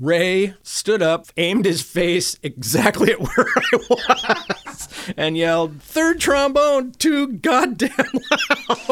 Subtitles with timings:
[0.00, 6.92] Ray stood up, aimed his face exactly at where I was, and yelled, Third trombone,
[6.92, 7.90] too goddamn
[8.30, 8.88] loud.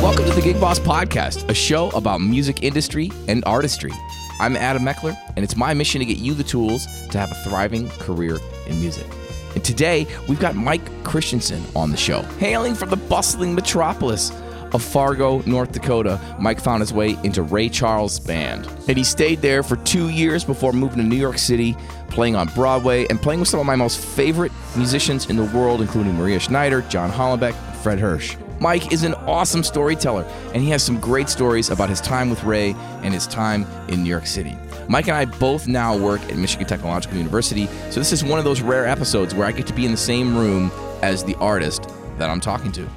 [0.00, 3.92] Welcome to the Gig Boss Podcast, a show about music industry and artistry.
[4.40, 7.34] I'm Adam Meckler, and it's my mission to get you the tools to have a
[7.34, 9.06] thriving career in music.
[9.54, 12.22] And today, we've got Mike Christianson on the show.
[12.38, 14.32] Hailing from the bustling metropolis
[14.72, 18.66] of Fargo, North Dakota, Mike found his way into Ray Charles' band.
[18.88, 21.76] And he stayed there for two years before moving to New York City,
[22.08, 25.80] playing on Broadway, and playing with some of my most favorite musicians in the world,
[25.80, 28.36] including Maria Schneider, John Hollenbeck, and Fred Hersch.
[28.60, 30.24] Mike is an awesome storyteller,
[30.54, 34.04] and he has some great stories about his time with Ray and his time in
[34.04, 34.56] New York City.
[34.88, 38.44] Mike and I both now work at Michigan Technological University, so this is one of
[38.44, 40.70] those rare episodes where I get to be in the same room
[41.02, 42.88] as the artist that I'm talking to.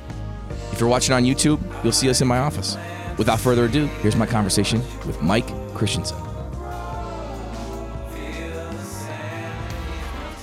[0.75, 2.75] If you're watching on YouTube, you'll see us in my office.
[3.17, 6.17] Without further ado, here's my conversation with Mike Christianson.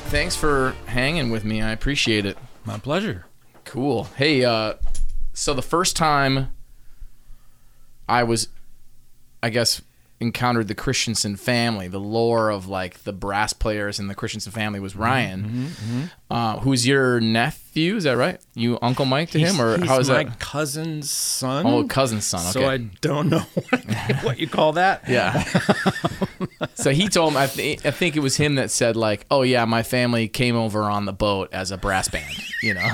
[0.06, 1.60] Thanks for hanging with me.
[1.60, 2.38] I appreciate it.
[2.64, 3.26] My pleasure.
[3.66, 4.04] Cool.
[4.16, 4.76] Hey, uh,
[5.34, 6.48] so the first time
[8.08, 8.48] I was,
[9.42, 9.82] I guess,
[10.22, 14.80] encountered the Christianson family, the lore of like the brass players in the Christianson family
[14.80, 16.04] was mm-hmm, Ryan, mm-hmm, mm-hmm.
[16.30, 17.96] Uh, who's your nephew.
[17.96, 18.40] Is that right?
[18.54, 20.38] You Uncle Mike to him, or He's how is my that?
[20.40, 21.66] cousin's son.
[21.66, 22.40] Oh, cousin's son.
[22.40, 22.52] Okay.
[22.52, 25.06] So I don't know what, what you call that.
[25.06, 25.42] Yeah.
[26.74, 29.42] so he told me, I, th- I think it was him that said, like, oh,
[29.42, 32.88] yeah, my family came over on the boat as a brass band, you know?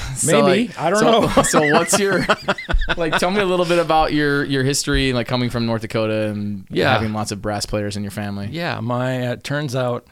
[0.16, 0.68] So, Maybe.
[0.68, 1.42] like- I don't so- know.
[1.42, 2.24] so what's your,
[2.96, 6.28] like, tell me a little bit about your, your history, like coming from North Dakota
[6.28, 6.92] and Yeah.
[6.92, 8.48] having lots of brass players in your family.
[8.50, 10.06] Yeah, my it turns out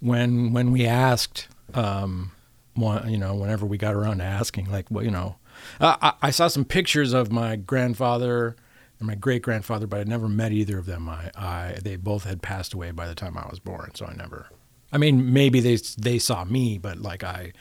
[0.00, 2.32] when when we asked, um,
[2.74, 5.36] one, you know, whenever we got around to asking, like, well, you know,
[5.80, 8.56] uh, I, I saw some pictures of my grandfather
[8.98, 11.08] and my great grandfather, but I never met either of them.
[11.08, 14.14] I, I they both had passed away by the time I was born, so I
[14.14, 14.48] never.
[14.94, 17.52] I mean, maybe they they saw me, but like I,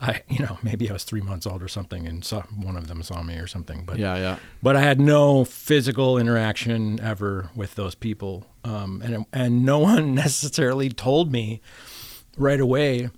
[0.00, 2.88] I you know, maybe I was three months old or something, and saw one of
[2.88, 3.84] them saw me or something.
[3.84, 4.38] But Yeah, yeah.
[4.62, 10.14] but I had no physical interaction ever with those people, um, and and no one
[10.14, 11.60] necessarily told me
[12.38, 13.10] right away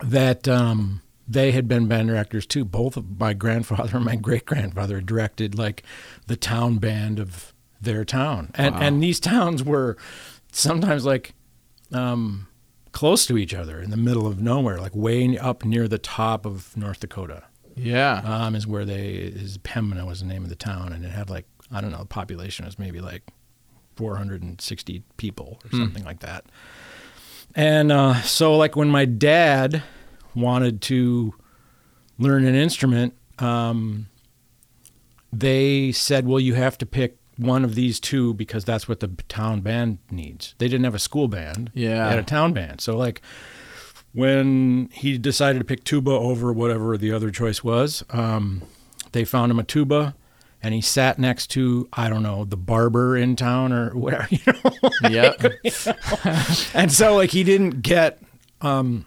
[0.00, 2.64] that um, they had been band directors too.
[2.64, 5.82] Both of my grandfather and my great grandfather directed like
[6.28, 9.96] the town band of their town, and and these towns were
[10.52, 11.34] sometimes like
[11.92, 12.46] um,
[12.92, 16.44] close to each other in the middle of nowhere, like way up near the top
[16.46, 17.44] of North Dakota
[17.76, 18.22] Yeah.
[18.24, 21.28] um, is where they is Pembina was the name of the town, and it had
[21.30, 23.22] like I don't know, the population was maybe like
[23.96, 26.44] 460 people or something like that.
[27.54, 29.82] And uh, so, like when my dad
[30.34, 31.34] wanted to
[32.18, 34.06] learn an instrument, um,
[35.32, 39.08] they said, "Well, you have to pick." One of these two because that's what the
[39.28, 40.54] town band needs.
[40.58, 41.70] They didn't have a school band.
[41.72, 42.04] Yeah.
[42.04, 42.80] They had a town band.
[42.80, 43.22] So like
[44.12, 48.62] when he decided to pick tuba over whatever the other choice was, um,
[49.12, 50.14] they found him a tuba,
[50.62, 54.40] and he sat next to I don't know the barber in town or whatever, you
[54.46, 55.08] know.
[55.08, 55.42] Yep.
[56.74, 58.20] and so like he didn't get
[58.60, 59.06] um,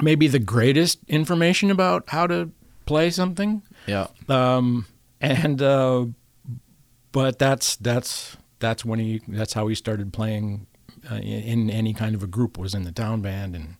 [0.00, 2.50] maybe the greatest information about how to
[2.84, 4.08] play something, yeah.
[4.28, 4.86] um,
[5.20, 6.06] and uh,
[7.16, 10.66] but that's that's that's when he that's how he started playing
[11.10, 13.78] uh, in, in any kind of a group was in the town band in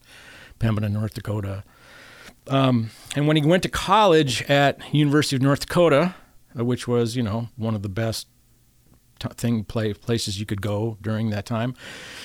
[0.59, 1.63] Pembina, North Dakota.
[2.47, 6.15] Um, and when he went to college at University of North Dakota,
[6.59, 8.25] uh, which was you know one of the best
[9.19, 11.75] t- thing play places you could go during that time,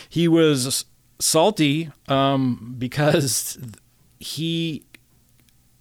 [0.09, 0.87] he was
[1.19, 3.59] salty um, because
[4.19, 4.87] he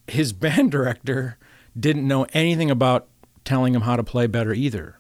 [0.09, 1.37] his band director
[1.79, 3.07] didn't know anything about
[3.45, 4.97] telling him how to play better either.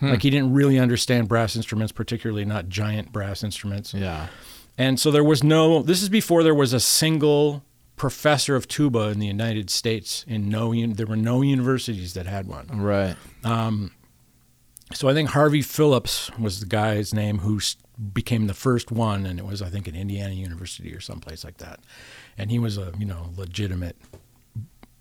[0.00, 0.10] Hmm.
[0.10, 3.94] Like he didn't really understand brass instruments, particularly not giant brass instruments.
[3.94, 4.28] Yeah.
[4.78, 5.82] And so there was no.
[5.82, 7.64] This is before there was a single
[7.96, 10.24] professor of tuba in the United States.
[10.28, 12.66] In no, there were no universities that had one.
[12.72, 13.16] Right.
[13.42, 13.92] Um,
[14.92, 17.60] so I think Harvey Phillips was the guy's name who
[18.12, 21.56] became the first one, and it was I think at Indiana University or someplace like
[21.58, 21.80] that.
[22.36, 23.96] And he was a you know legitimate,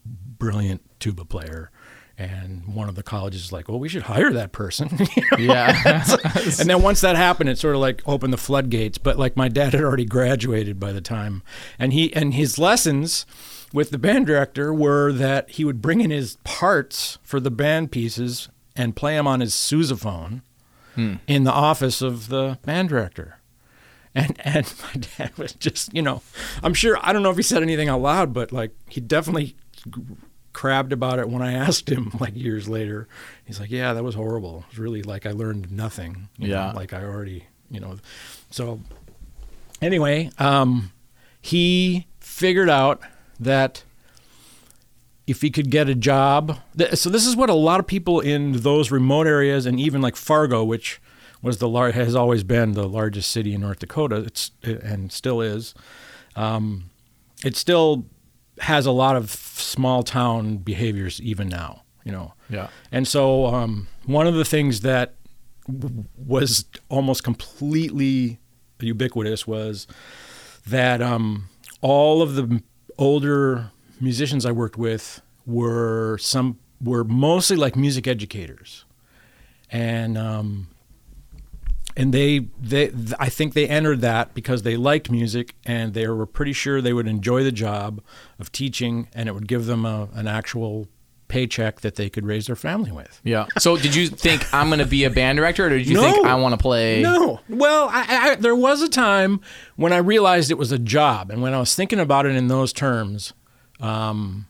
[0.05, 1.69] brilliant tuba player.
[2.17, 4.89] And one of the colleges is like, well, we should hire that person.
[5.37, 5.53] You know?
[5.53, 6.05] Yeah.
[6.59, 8.97] and then once that happened, it sort of like opened the floodgates.
[8.97, 11.43] But like my dad had already graduated by the time,
[11.77, 13.25] and he and his lessons
[13.73, 17.91] with the band director were that he would bring in his parts for the band
[17.91, 20.41] pieces and play them on his sousaphone
[20.95, 21.15] hmm.
[21.27, 23.39] in the office of the band director.
[24.13, 26.21] And and my dad was just, you know,
[26.63, 29.55] I'm sure I don't know if he said anything out loud, but like he definitely
[30.55, 33.07] crabbed about it when I asked him like years later.
[33.45, 34.59] He's like, "Yeah, that was horrible.
[34.67, 36.29] It was really like I learned nothing.
[36.39, 36.71] you know, Yeah.
[36.71, 37.97] like I already, you know."
[38.49, 38.79] So
[39.81, 40.91] anyway, um,
[41.41, 43.01] he figured out
[43.39, 43.83] that
[45.27, 48.19] if he could get a job, th- so this is what a lot of people
[48.19, 51.01] in those remote areas and even like Fargo, which
[51.41, 55.41] was the lar- has always been the largest city in North Dakota, it's and still
[55.41, 55.73] is.
[56.35, 56.85] Um,
[57.43, 58.05] it still
[58.59, 62.33] has a lot of small town behaviors even now, you know.
[62.49, 62.69] Yeah.
[62.91, 65.15] And so um, one of the things that
[65.67, 68.39] w- was almost completely
[68.79, 69.87] ubiquitous was
[70.67, 71.49] that um,
[71.81, 72.61] all of the
[72.97, 78.85] older musicians I worked with were some were mostly like music educators,
[79.71, 80.67] and um,
[81.97, 86.07] and they they th- I think they entered that because they liked music and they
[86.07, 88.01] were pretty sure they would enjoy the job
[88.39, 90.87] of teaching and it would give them a, an actual
[91.27, 93.19] paycheck that they could raise their family with.
[93.23, 93.47] Yeah.
[93.57, 96.01] So did you think I'm going to be a band director, or did you No.
[96.01, 97.01] think I want to play?
[97.01, 97.39] No.
[97.49, 99.39] Well, I, I, there was a time
[99.75, 102.47] when I realized it was a job, and when I was thinking about it in
[102.47, 103.33] those terms,
[103.79, 104.45] um,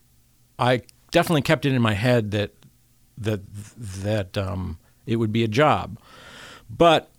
[0.60, 0.82] I
[1.12, 2.52] definitely kept it in my head that
[3.18, 3.42] that
[3.78, 5.98] that um, it would be a job,
[6.70, 7.10] but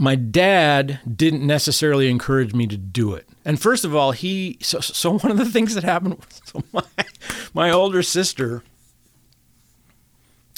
[0.00, 3.28] my dad didn't necessarily encourage me to do it.
[3.44, 6.64] And first of all, he so so one of the things that happened was so
[6.72, 7.04] my
[7.52, 8.62] my older sister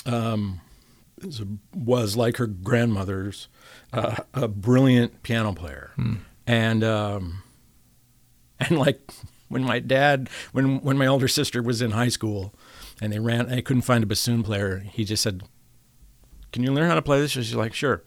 [0.07, 0.61] um,
[1.75, 3.49] was like her grandmother's
[3.93, 5.91] uh, a brilliant piano player,
[6.47, 7.43] and um,
[8.61, 9.13] and like
[9.49, 12.55] when my dad when when my older sister was in high school,
[13.01, 15.43] and they ran they couldn't find a bassoon player, he just said,
[16.53, 18.05] "Can you learn how to play this?" She's like, "Sure."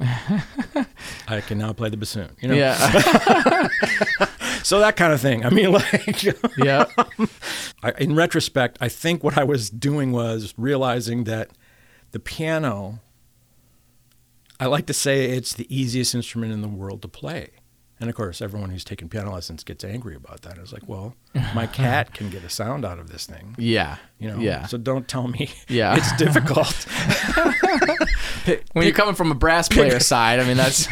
[0.00, 2.30] I can now play the bassoon.
[2.40, 2.74] You know, Yeah.
[4.62, 5.44] so that kind of thing.
[5.44, 6.24] I mean, like,
[6.56, 6.86] yeah.
[7.82, 11.50] I, in retrospect, I think what I was doing was realizing that
[12.12, 13.00] the piano,
[14.60, 17.50] I like to say it's the easiest instrument in the world to play.
[18.02, 20.58] And of course, everyone who's taken piano lessons gets angry about that.
[20.58, 21.14] It's like, well,
[21.54, 23.54] my cat can get a sound out of this thing.
[23.56, 23.96] Yeah.
[24.18, 24.66] You know, Yeah.
[24.66, 25.94] so don't tell me Yeah.
[25.96, 26.74] it's difficult.
[28.72, 30.88] when you're coming from a brass player side, I mean that's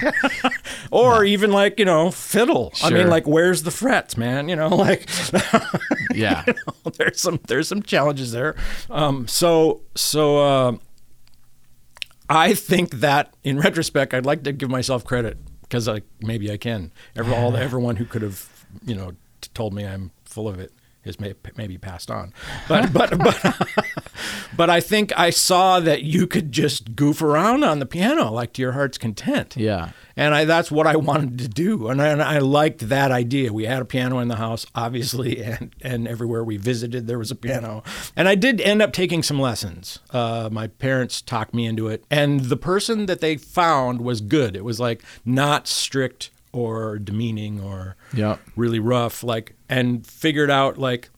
[0.92, 2.72] or even like, you know, fiddle.
[2.80, 4.48] I mean, like, where's the frets, man?
[4.48, 5.08] You know, like,
[6.14, 6.44] yeah.
[6.96, 8.54] there's some there's some challenges there.
[8.88, 10.76] Um, so so uh,
[12.28, 15.38] I think that in retrospect, I'd like to give myself credit
[15.70, 16.90] because I maybe I can.
[17.14, 19.12] Every, all everyone who could have you know
[19.54, 20.72] told me I'm full of it
[21.04, 22.32] is may, maybe passed on,
[22.68, 23.56] but but but
[24.56, 28.52] but I think I saw that you could just goof around on the piano like
[28.54, 29.56] to your heart's content.
[29.56, 29.90] Yeah.
[30.16, 31.88] And I, that's what I wanted to do.
[31.88, 33.52] And I, and I liked that idea.
[33.54, 37.30] We had a piano in the house, obviously, and, and everywhere we visited, there was
[37.30, 37.82] a piano.
[38.16, 40.00] And I did end up taking some lessons.
[40.10, 42.04] Uh, my parents talked me into it.
[42.10, 44.56] And the person that they found was good.
[44.56, 48.36] It was like not strict or demeaning or Yeah.
[48.56, 51.08] really rough, like, and figured out like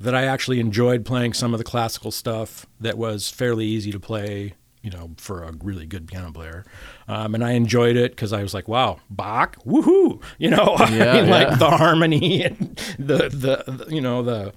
[0.00, 3.98] that I actually enjoyed playing some of the classical stuff that was fairly easy to
[3.98, 6.64] play, you know, for a really good piano player.
[7.08, 10.88] Um, and I enjoyed it because I was like, wow, Bach, woohoo, you know, I
[10.90, 11.20] mean, yeah.
[11.22, 14.52] like the harmony and the, the, the you know, the,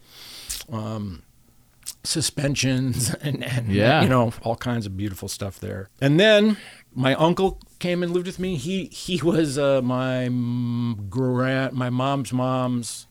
[0.72, 1.24] um,
[2.04, 4.02] suspensions and, and Yeah.
[4.02, 6.58] you know all kinds of beautiful stuff there and then
[6.96, 10.28] my uncle came and lived with me he he was uh, my
[11.10, 13.06] grand my mom's mom's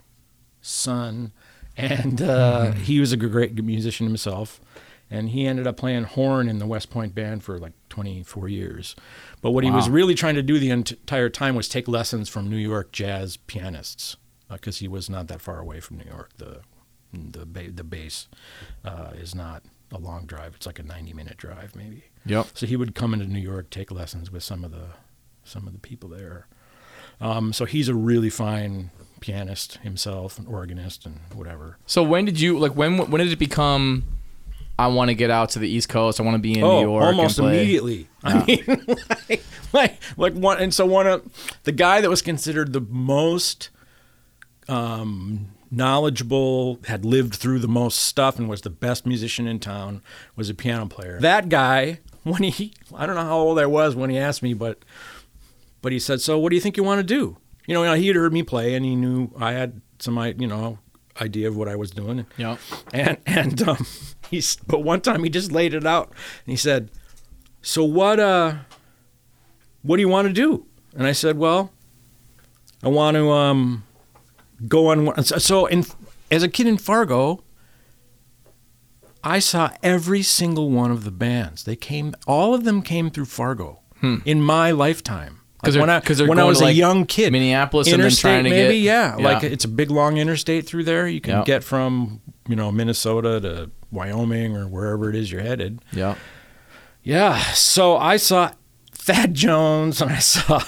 [0.61, 1.33] son
[1.77, 4.61] and uh, he was a great musician himself
[5.11, 8.95] and he ended up playing horn in the west point band for like 24 years
[9.41, 12.49] but what he was really trying to do the entire time was take lessons from
[12.49, 14.17] new york jazz pianists
[14.51, 16.61] because he was not that far away from new york the
[17.13, 18.29] the ba- the bass
[18.85, 19.63] uh, is not
[19.93, 20.55] a long drive.
[20.55, 22.05] It's like a 90 minute drive maybe.
[22.27, 22.49] Yep.
[22.55, 24.89] So he would come into New York, take lessons with some of the
[25.45, 26.47] some of the people there.
[27.21, 31.77] Um, so he's a really fine pianist himself, an organist, and whatever.
[31.87, 34.05] So when did you like when when did it become
[34.81, 36.21] I want to get out to the East Coast.
[36.21, 37.59] I want to be in oh, New York almost and play.
[37.59, 38.09] immediately.
[38.25, 38.65] I mean,
[39.29, 43.69] like, like, like one, and so one of the guy that was considered the most
[44.71, 50.03] um, knowledgeable, had lived through the most stuff, and was the best musician in town,
[50.35, 51.21] was a piano player.
[51.21, 54.55] That guy, when he, I don't know how old I was when he asked me,
[54.55, 54.79] but,
[55.83, 57.37] but he said, "So, what do you think you want to do?"
[57.67, 60.79] You know, he had heard me play, and he knew I had some, you know,
[61.21, 62.27] idea of what I was doing.
[62.37, 62.59] Yep.
[62.93, 63.87] And and um,
[64.31, 66.91] he's but one time he just laid it out and he said,
[67.63, 68.55] "So what uh
[69.83, 71.73] what do you want to do?" And I said, "Well,
[72.83, 73.85] I want to um
[74.67, 75.85] go on one- so- so in
[76.31, 77.43] as a kid in Fargo,
[79.23, 81.65] I saw every single one of the bands.
[81.65, 83.81] They came, all of them came through Fargo
[84.25, 85.41] in my lifetime.
[85.61, 85.67] Hmm.
[85.67, 88.03] 'Cause Like when I 'cause they're when I was a like, young kid, Minneapolis and
[88.03, 91.07] then trying to maybe, get- yeah, like it's a big long interstate through there.
[91.07, 91.45] You can Yeah.
[91.45, 95.81] get from you know Minnesota to Wyoming or wherever it is you're headed.
[95.93, 96.15] Yeah.
[97.03, 97.39] Yeah.
[97.55, 98.51] So I saw
[98.93, 100.63] Thad Jones and I saw,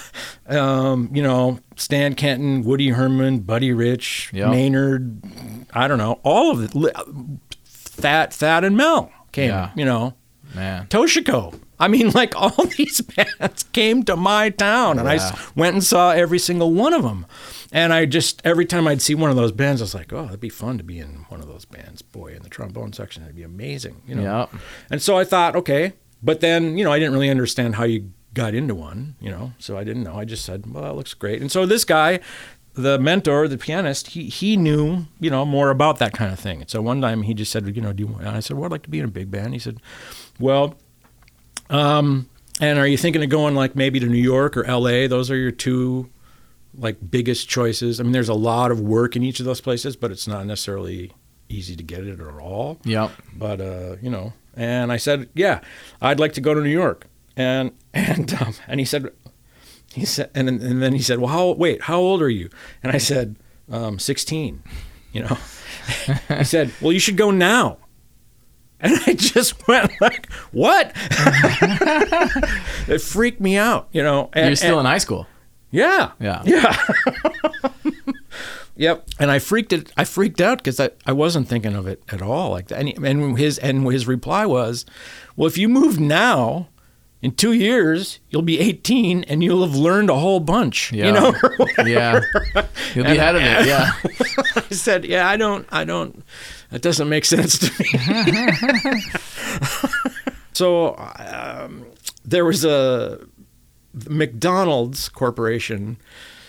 [0.47, 4.49] um, you know, Stan Kenton, Woody Herman, Buddy Rich, Yeah.
[4.49, 5.21] Maynard.
[5.73, 6.19] I don't know.
[6.23, 6.71] All of it.
[7.65, 9.69] Thad, Thad and Mel came, Yeah.
[9.75, 10.15] you know,
[10.55, 10.87] Man.
[10.87, 11.59] Toshiko.
[11.83, 15.19] I mean, like all these bands came to my town and I
[15.55, 17.25] went and saw every single one of them.
[17.71, 20.25] And I just, every time I'd see one of those bands, I was like, oh,
[20.25, 22.03] that'd be fun to be in one of those bands.
[22.03, 24.21] Boy, in the trombone section, it'd be amazing, you know?
[24.21, 24.59] Yeah.
[24.91, 28.11] And so I thought, okay, but then you know I didn't really understand how you
[28.33, 30.15] got into one, you know, so I didn't know.
[30.15, 31.41] I just said, well, that looks great.
[31.41, 32.19] And so this guy,
[32.73, 36.61] the mentor, the pianist, he he knew you know more about that kind of thing.
[36.61, 38.23] And so one time he just said, you know, do you want?
[38.23, 39.53] And I said, well, I'd like to be in a big band.
[39.53, 39.77] He said,
[40.39, 40.75] well,
[41.73, 42.29] um,
[42.61, 45.07] and are you thinking of going like maybe to New York or L.A.?
[45.07, 46.09] Those are your two
[46.77, 47.99] like biggest choices.
[47.99, 50.45] I mean, there's a lot of work in each of those places, but it's not
[50.45, 51.11] necessarily
[51.49, 53.11] easy to get it at all Yep.
[53.35, 55.59] but uh, you know, and I said, yeah,
[56.01, 59.09] I'd like to go to New York, and and um, and he said,
[59.93, 62.49] he said, and then- and then he said, well, how wait, how old are you?
[62.81, 63.35] And I said,
[63.71, 64.63] um, sixteen,
[65.11, 65.37] you know.
[66.37, 67.77] he said, well, you should go now.
[68.83, 70.91] And I just went like, what?
[72.87, 74.29] it freaked me out, you know.
[74.33, 75.25] And, You're still and- in high school.
[75.71, 76.41] yeah, Yeah.
[76.45, 76.75] yeah.
[78.75, 79.07] Yep.
[79.19, 79.91] And I freaked it.
[79.97, 82.79] I freaked out because I, I wasn't thinking of it at all like that.
[82.79, 84.83] And, and his and his reply was,
[85.35, 86.69] "Well, if you move now,
[87.21, 91.05] in two years you'll be 18 and you'll have learned a whole bunch." Yeah.
[91.05, 91.35] You know.
[91.85, 92.21] Yeah.
[92.95, 93.67] You'll be ahead of it.
[93.67, 93.91] Yeah.
[94.55, 95.67] I said, "Yeah, I don't.
[95.71, 96.23] I don't.
[96.73, 99.01] That doesn't make sense to me."
[100.53, 101.85] so um,
[102.25, 103.19] there was a
[104.09, 105.97] McDonald's Corporation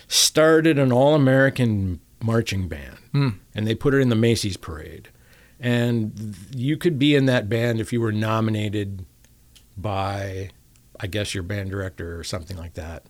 [0.08, 2.96] started an all-American marching band,
[3.54, 5.08] and they put it in the Macy's parade.
[5.60, 9.04] And you could be in that band if you were nominated
[9.76, 10.50] by,
[11.00, 13.04] I guess, your band director or something like that.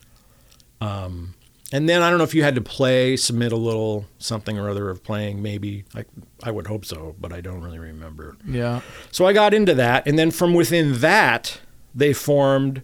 [0.80, 1.34] Um,
[1.74, 4.70] and then I don't know if you had to play, submit a little something or
[4.70, 5.84] other of playing, maybe.
[5.92, 6.04] I,
[6.44, 8.36] I would hope so, but I don't really remember.
[8.46, 8.80] Yeah.
[9.10, 11.60] So I got into that, and then from within that,
[11.92, 12.82] they formed.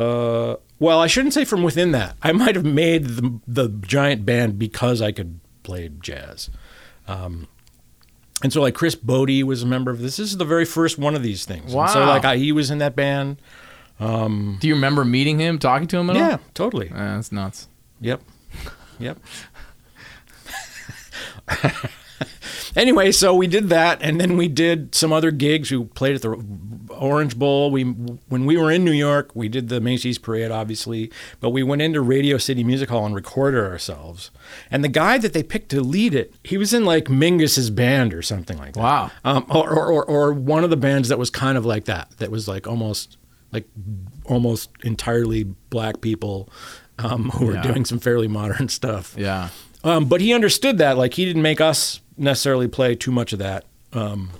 [0.00, 2.16] Uh, well, I shouldn't say from within that.
[2.22, 6.48] I might have made the, the giant band because I could play jazz.
[7.06, 7.46] Um,
[8.42, 10.16] and so, like Chris Botti was a member of this.
[10.16, 11.74] This is the very first one of these things.
[11.74, 13.36] And so, like, I, he was in that band.
[14.00, 16.22] Do you remember meeting him, talking to him at all?
[16.22, 16.88] Yeah, totally.
[16.88, 17.68] Uh, that's nuts.
[18.02, 18.22] Yep.
[18.98, 19.18] Yep.
[22.76, 25.70] anyway, so we did that, and then we did some other gigs.
[25.70, 26.44] We played at the
[26.90, 27.70] Orange Bowl.
[27.70, 31.62] We when we were in New York, we did the Macy's Parade, obviously, but we
[31.62, 34.30] went into Radio City Music Hall and recorded ourselves.
[34.70, 38.14] And the guy that they picked to lead it, he was in like Mingus's band
[38.14, 38.80] or something like that.
[38.80, 39.10] Wow.
[39.24, 42.10] Um, or, or, or, or one of the bands that was kind of like that,
[42.18, 43.16] that was like almost
[43.52, 43.66] like
[44.24, 46.48] almost entirely black people
[46.98, 47.62] um, who were Yeah.
[47.62, 49.14] doing some fairly modern stuff.
[49.18, 49.48] Yeah.
[49.84, 50.96] Um, but he understood that.
[50.96, 53.64] Like he didn't make us necessarily play too much of that.
[53.92, 54.30] Um,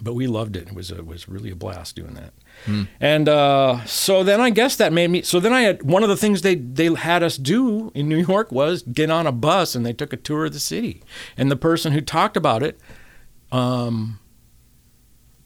[0.00, 0.68] but we loved it.
[0.68, 2.32] It was it was really a blast doing that.
[3.00, 5.22] And uh, so then I guess that made me.
[5.22, 8.24] So then I had one of the things they they had us do in New
[8.26, 11.02] York was get on a bus and they took a tour of the city.
[11.36, 12.80] And the person who talked about it,
[13.52, 14.18] um,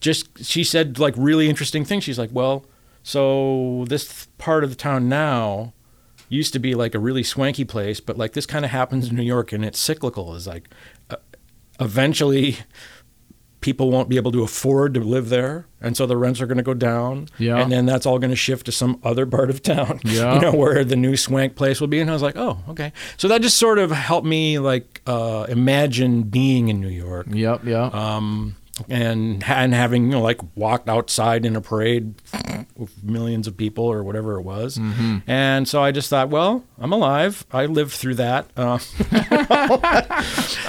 [0.00, 2.04] just she said like really interesting things.
[2.04, 2.64] She's like, well,
[3.02, 5.73] so this part of the town now
[6.32, 9.16] used to be like a really swanky place, but like this kind of happens in
[9.16, 10.34] New York and it's cyclical.
[10.34, 10.68] Is like
[11.10, 11.16] uh,
[11.80, 12.58] eventually
[13.60, 16.56] people won't be able to afford to live there, and so the rents are going
[16.56, 17.28] to go down.
[17.38, 17.58] Yeah.
[17.62, 20.00] and then that's all going to shift to some other part of town.
[20.04, 20.34] Yeah.
[20.34, 22.00] you know where the new swank place will be.
[22.00, 22.92] And I was like, oh, okay.
[23.16, 27.64] So that just sort of helped me like uh, imagine being in New York Yep.
[27.64, 27.94] Yep.
[27.94, 28.56] um,
[28.88, 32.14] and and having you know like walked outside in a parade
[32.76, 34.79] with millions of people or whatever it was,
[35.26, 37.45] and so I just thought, well, I'm alive.
[37.52, 38.79] I lived through that, uh,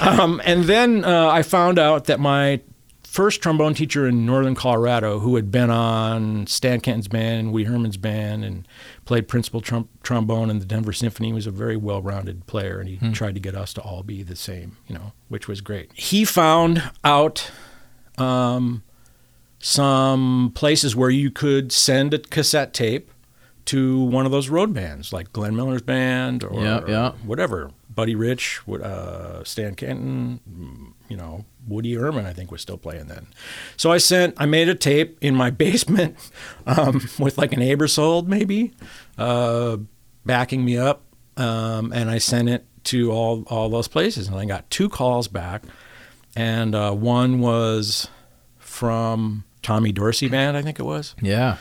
[0.00, 2.60] um, and then uh, I found out that my
[3.02, 7.64] first trombone teacher in northern Colorado, who had been on Stan Kenton's band and Woody
[7.66, 8.66] Herman's band and
[9.04, 13.12] played principal trom- trombone in the Denver Symphony, was a very well-rounded player, and he
[13.12, 15.92] tried to get us to all be the same, you know, which was great.
[15.94, 17.50] He found out
[18.18, 18.82] um,
[19.58, 23.10] some places where you could send a cassette tape
[23.66, 27.12] to one of those road bands like Glenn Miller's band or, Yeah, yeah.
[27.24, 27.70] whatever.
[27.88, 33.06] Buddy Rich, uh, Stan Kenton, mm, you know, Woody Herman, I think was still playing
[33.06, 33.28] then.
[33.76, 36.16] So I sent, I made a tape in my basement
[36.66, 38.72] um, with like an Aebersold maybe,
[39.16, 39.76] uh,
[40.26, 41.02] backing me up,
[41.36, 45.26] um, and I sent it to all all those places, and I got two calls
[45.28, 45.62] back,
[46.36, 48.08] and uh, one was
[48.58, 51.56] from Tommy Dorsey band, I think it was, Yeah.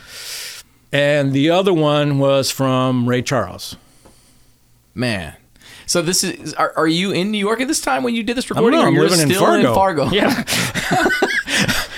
[0.91, 3.75] and the other one was from Ray Charles.
[4.95, 5.35] Man.
[5.85, 8.37] So this is are, are you in New York at this time when you did
[8.37, 8.79] this recording?
[8.79, 9.73] no, or I'm living in Fargo.
[9.73, 10.09] Fargo?
[10.11, 10.27] Yeah.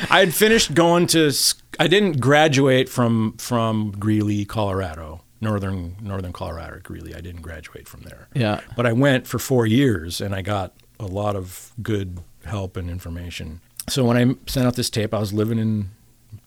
[0.09, 1.31] I had finished going to.
[1.79, 7.13] I didn't graduate from from Greeley, Colorado, northern northern Colorado, Greeley.
[7.15, 8.27] I didn't graduate from there.
[8.33, 8.61] Yeah.
[8.75, 12.89] But I went for four years, and I got a lot of good help and
[12.89, 13.61] information.
[13.89, 15.89] So when I sent out this tape, I was living in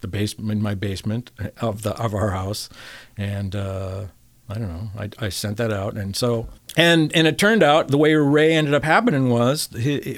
[0.01, 2.69] the basement, in my basement of the of our house,
[3.17, 4.05] and uh,
[4.49, 4.91] I don't know.
[4.99, 8.55] I, I sent that out, and so and and it turned out the way Ray
[8.55, 9.69] ended up happening was,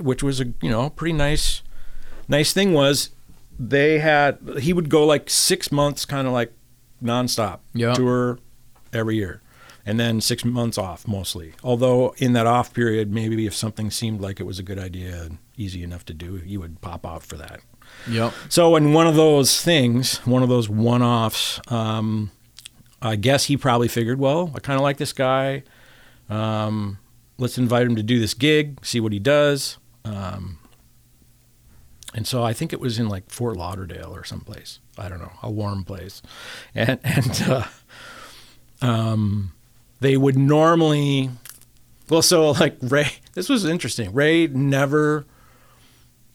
[0.01, 1.63] which was a you know pretty nice
[2.29, 3.11] nice thing was
[3.59, 6.53] they had he would go like six months kind of like
[7.03, 7.93] nonstop Yeah.
[7.93, 8.39] tour
[8.93, 9.43] every year
[9.85, 11.55] and then six months off mostly.
[11.63, 15.23] Although in that off period maybe if something seemed like it was a good idea
[15.23, 17.61] and easy enough to do you would pop out for that.
[18.09, 18.33] Yep.
[18.49, 22.31] so in one of those things one of those one-offs um,
[23.03, 25.65] i guess he probably figured well i kind of like this guy.
[26.29, 26.99] Um,
[27.37, 29.79] let's invite him to do this gig see what he does.
[30.05, 30.61] Um,
[32.15, 34.81] and so I think it was in like Fort Lauderdale or someplace.
[34.99, 36.23] I don't know, a warm place,
[36.75, 37.65] and and uh,
[38.83, 39.53] um,
[40.01, 41.31] they would normally,
[42.09, 43.09] well, so like Ray.
[43.35, 44.13] This was interesting.
[44.13, 45.25] Ray never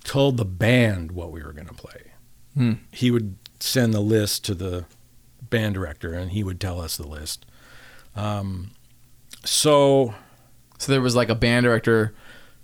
[0.04, 2.12] told the band what we were going to play.
[2.56, 2.74] Hmm.
[2.92, 4.86] He would send the list to the
[5.50, 7.46] band director, and he would tell us the list.
[8.16, 8.72] Um,
[9.44, 10.14] so
[10.78, 12.14] So there was like a band director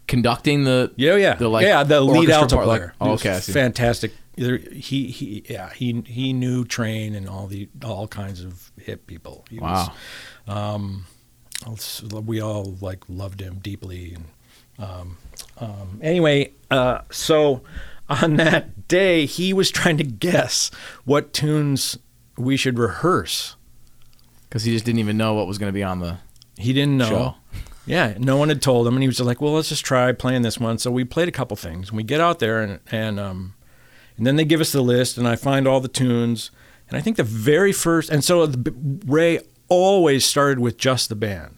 [0.07, 1.83] conducting the Yeah, yeah, The, like, yeah.
[1.83, 2.93] The lead alto part, like- player.
[3.01, 4.13] oh, He was okay, fantastic.
[4.35, 9.45] He, he, yeah, he, he knew Trane and all the all kinds of hip people.
[9.49, 9.87] He Wow.
[9.87, 9.89] was,
[12.25, 14.15] we all like loved him deeply.
[14.15, 14.25] And
[14.79, 15.17] um,
[15.59, 17.61] um, anyway, uh, so
[18.09, 20.71] on that day, he was trying to guess
[21.05, 21.97] what tunes
[22.37, 23.55] we should rehearse.
[24.49, 26.17] because he just didn't even know what was going to be on the
[26.57, 27.07] He didn't know.
[27.09, 27.35] show.
[27.85, 30.43] Yeah, no one had told him, and he was like, "Well, let's just try playing
[30.43, 33.19] this one." So we played a couple things, and we get out there, and and
[33.19, 33.55] um,
[34.17, 36.51] and then they give us the list, and I find all the tunes,
[36.87, 38.71] and I think the very first, and so the,
[39.07, 39.39] Ray
[39.71, 41.55] always started with just the band.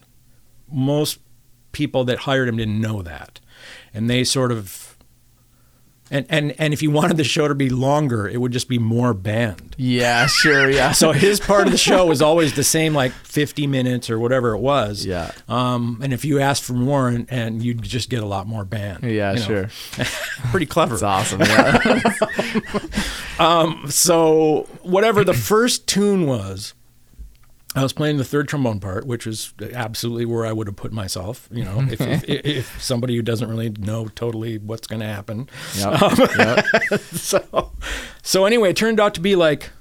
[0.71, 1.19] Most
[1.71, 3.39] people that hired him didn't know that,
[3.93, 4.95] and they sort of.
[6.11, 8.77] And, and and if you wanted the show to be longer, it would just be
[8.77, 9.73] more band.
[9.79, 10.91] Yeah, sure, yeah.
[11.01, 14.53] So his part of the show was always the same, like 50 minutes or whatever
[14.53, 15.05] it was.
[15.07, 15.31] Yeah.
[15.47, 18.63] Um, and if you asked for more, and, and you'd just get a lot more
[18.63, 19.03] band.
[19.05, 19.45] yeah, you know.
[19.45, 19.69] sure.
[20.51, 20.93] Pretty clever.
[20.93, 21.39] It's awesome.
[21.41, 21.79] Yeah.
[23.89, 26.75] So whatever the first tune was,
[27.75, 30.91] I was playing the third trombone part, which is absolutely where I would have put
[30.91, 31.49] myself.
[31.51, 35.49] You know, if, if, if somebody who doesn't really know totally what's going to happen.
[35.75, 36.01] yep.
[36.01, 36.65] Um, yep.
[37.13, 37.71] so,
[38.21, 39.71] so anyway, it turned out to be like,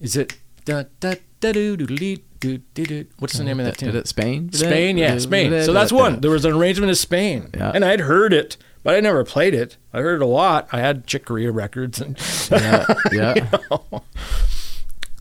[0.00, 3.06] is it da da da do do do do do?
[3.18, 3.94] What's the name of that tune?
[3.94, 4.50] it Spain?
[4.52, 5.62] Spain, yeah, Spain.
[5.64, 6.20] So that's one.
[6.20, 7.72] There was an arrangement of Spain, Yeah.
[7.74, 9.76] and I'd heard it, but I never played it.
[9.92, 10.68] I heard it a lot.
[10.72, 12.18] I had Chick Corea records, and
[12.50, 13.48] Yeah, yeah.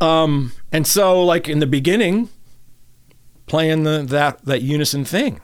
[0.01, 2.29] Um, and so like in the beginning,
[3.45, 5.39] playing the that that unison thing,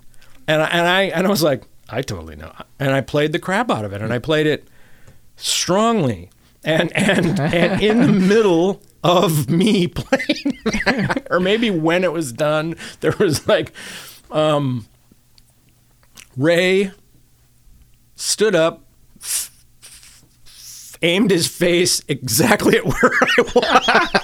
[0.48, 3.40] and I, and I and I was like, I totally know, and I played the
[3.40, 4.68] crap out of it, and I played it
[5.36, 6.30] strongly,
[6.64, 10.60] and and and in the middle of me playing,
[11.30, 13.72] or maybe when it was done, there was like,
[14.32, 14.88] um,
[16.36, 16.92] Ray
[18.16, 18.84] stood up.
[21.04, 24.17] Aimed his face exactly at where I was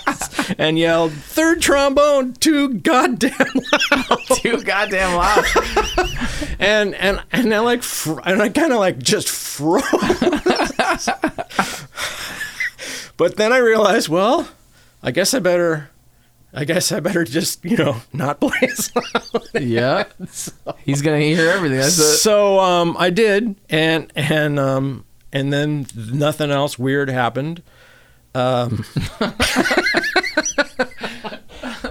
[0.57, 4.19] and yelled, Third trombone, too goddamn loud.
[4.37, 5.45] Too goddamn loud.
[6.59, 9.83] And and and I like fr- and I kind of like just froze.
[13.17, 14.47] but then I realized, well,
[15.01, 15.89] I guess I better,
[16.53, 19.43] I guess I better just you know not play as loud.
[19.61, 20.03] yeah.
[20.79, 21.79] He's gonna hear everything.
[21.79, 22.17] That's it.
[22.17, 27.61] So um, I did, and and um, and then nothing else weird happened.
[28.35, 28.85] Um,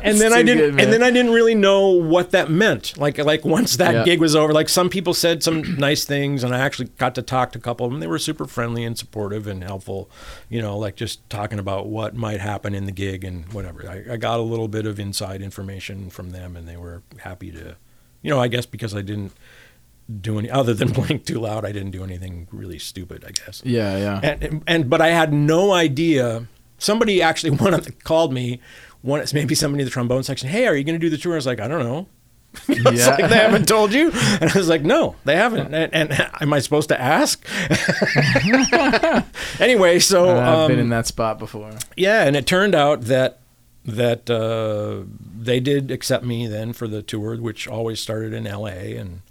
[0.08, 2.96] and then I didn't, good, and then I didn't really know what that meant.
[2.98, 4.04] Like, like once that Yeah.
[4.04, 7.22] gig was over, like some people said some nice things, and I actually got to
[7.22, 8.00] talk to a couple of them.
[8.00, 10.10] They were super friendly and supportive and helpful.
[10.48, 13.88] You know, like just talking about what might happen in the gig and whatever.
[13.88, 17.50] I, I got a little bit of inside information from them, and they were happy
[17.52, 17.76] to,
[18.22, 19.32] you know, I guess because I didn't
[20.20, 21.64] do any other than blink too loud.
[21.64, 23.24] I didn't do anything really stupid.
[23.26, 24.20] I guess Yeah, yeah.
[24.22, 26.46] and, and and but I had no idea.
[26.78, 28.60] Somebody actually one of the, called me.
[29.02, 30.48] One maybe somebody in the trombone section.
[30.48, 31.32] Hey, are you going to do the tour?
[31.32, 32.08] I was like, I don't know.
[32.68, 33.06] Yeah.
[33.06, 35.74] like, they haven't told you, and I was like, no, they haven't.
[35.74, 37.46] And, and am I supposed to ask?
[39.60, 41.70] anyway, so I've um, been in that spot before.
[41.96, 43.40] yeah, and it turned out that
[43.84, 48.96] that uh, they did accept me then for the tour, which always started in L.A.
[48.96, 49.22] and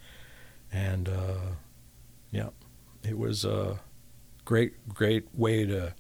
[0.72, 1.52] and uh,
[2.32, 2.50] yeah,
[3.04, 3.80] it was a
[4.46, 5.94] great great way to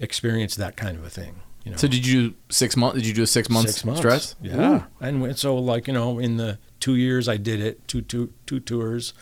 [0.00, 1.36] experience that kind of a thing.
[1.64, 2.96] You know, So did you do six months?
[2.98, 4.34] Did you do a six months six months stretch?
[4.42, 4.84] Yeah, Ooh.
[5.00, 8.58] and so like you know, in the two years I did it, two two two
[8.60, 9.14] tours.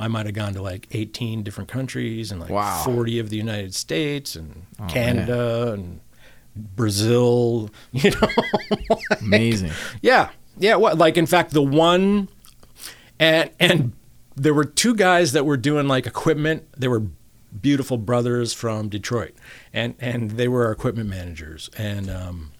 [0.00, 2.82] I might have gone to like 18 different countries and like Wow.
[2.84, 5.98] 40 of the United States and Oh, Canada and
[6.54, 8.28] Brazil, you know.
[9.20, 9.72] Amazing.
[10.00, 10.30] yeah.
[10.58, 12.28] Yeah, what like in fact the one
[13.20, 13.92] and and
[14.36, 16.64] there were two guys that were doing like equipment.
[16.76, 17.02] They were
[17.60, 19.34] beautiful brothers from Detroit.
[19.72, 22.52] And and they were our equipment managers and um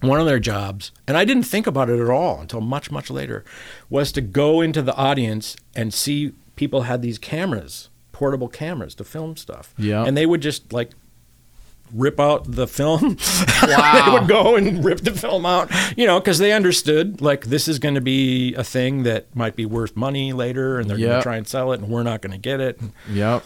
[0.00, 3.10] one of their jobs, and I didn't think about it at all until much, much
[3.10, 3.44] later,
[3.90, 9.04] was to go into the audience and see people had these cameras, portable cameras to
[9.04, 9.74] film stuff.
[9.76, 10.04] Yeah.
[10.04, 10.90] And they would just like
[11.92, 13.16] rip out the film.
[13.66, 17.68] they would go and rip the film out, you know, because they understood like this
[17.68, 21.10] is going to be a thing that might be worth money later and they're going
[21.10, 22.80] to try and sell it and we're not going to get it.
[23.10, 23.44] Yep.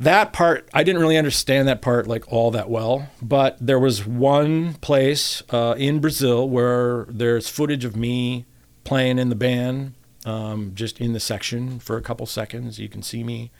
[0.00, 4.06] that part I didn't really understand that part like all that well, but there was
[4.06, 8.46] one place uh, in Brazil where there's footage of me
[8.84, 9.94] playing in the band,
[10.26, 12.78] um, just in the section for a couple seconds.
[12.78, 13.50] You can see me,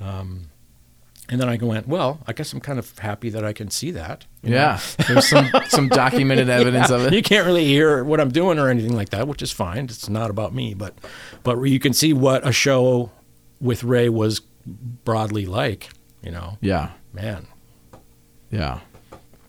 [0.00, 0.48] um,
[1.28, 3.90] and then I went, well, I guess I'm kind of happy that I can see
[3.92, 4.26] that.
[4.42, 4.80] Yeah.
[5.08, 7.14] There's some some documented evidence Yeah, of it.
[7.14, 9.84] You can't really hear what I'm doing or anything like that, which is fine.
[9.84, 10.94] It's not about me, but
[11.42, 13.10] but you can see what a show
[13.60, 14.40] with Ray was
[15.04, 15.88] broadly like.
[16.22, 16.90] You know, Yeah.
[17.12, 17.46] man.
[18.50, 18.80] Yeah.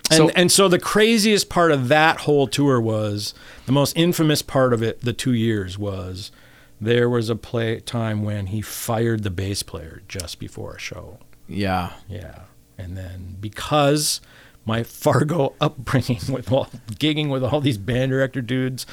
[0.09, 3.33] And So- and so the craziest part of that whole tour was
[3.65, 5.01] the most infamous part of it.
[5.01, 6.31] The two years was
[6.79, 11.19] there was a play time when he fired the bass player just before a show.
[11.47, 11.93] Yeah.
[12.07, 12.43] Yeah,
[12.77, 14.21] and then because
[14.65, 18.85] my Fargo upbringing with all gigging with all these band director dudes,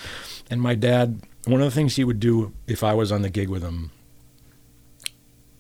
[0.51, 3.31] and my dad, one of the things he would do if I was on the
[3.31, 3.91] gig with him.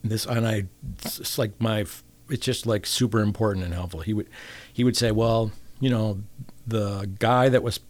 [0.03, 0.65] This and I,
[1.03, 1.85] it's like my,
[2.31, 4.01] it's just like super important and helpful.
[4.01, 4.29] He would,
[4.73, 6.23] he would say, well, you know,
[6.67, 7.81] the guy that was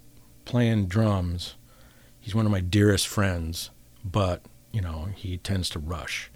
[0.45, 1.55] playing drums,
[2.21, 3.71] he's one of my dearest friends,
[4.05, 6.31] but you know he tends to rush,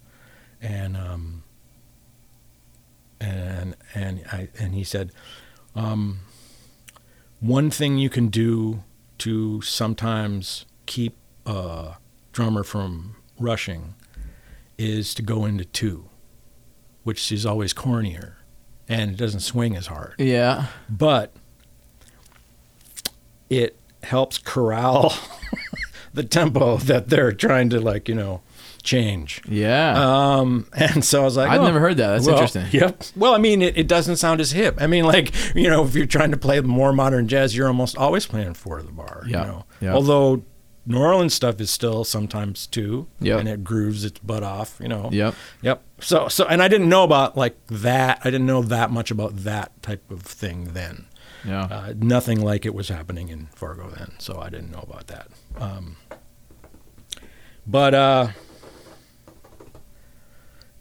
[0.60, 1.42] and um,
[3.20, 5.12] and and I and he said,
[5.74, 6.20] um,
[7.40, 8.82] one thing you can do
[9.18, 11.94] to sometimes keep a
[12.32, 13.94] drummer from rushing
[14.78, 16.08] is to go into two,
[17.04, 18.34] which is always cornier,
[18.88, 20.66] and it doesn't swing as hard, Yeah.
[20.88, 21.32] but
[23.50, 25.14] it helps corral
[26.14, 28.40] the tempo that they're trying to like you know
[28.84, 29.42] change.
[29.48, 29.94] Yeah.
[30.36, 32.10] Um, and so I was like, I've oh, never heard that.
[32.10, 32.66] That's well, interesting.
[32.70, 33.02] Yep.
[33.16, 34.76] Well, I mean, it, it doesn't sound as hip.
[34.80, 37.96] I mean, like, you know, if you're trying to play more modern jazz, you're almost
[37.96, 39.24] always playing four to the bar.
[39.26, 39.40] Yeah.
[39.40, 39.64] You know?
[39.80, 39.94] Yeah.
[39.94, 40.44] Although
[40.86, 43.08] New Orleans stuff is still sometimes two.
[43.20, 43.40] Yep.
[43.40, 45.08] And it grooves its butt off, you know.
[45.10, 45.34] Yep.
[45.62, 45.82] Yep.
[46.00, 48.20] So, so, and I didn't know about like that.
[48.22, 51.06] I didn't know that much about that type of thing then.
[51.44, 51.64] Yeah.
[51.64, 55.28] Uh, nothing like it was happening in Fargo then, so I didn't know about that.
[55.56, 55.96] Um,
[57.66, 58.28] but uh,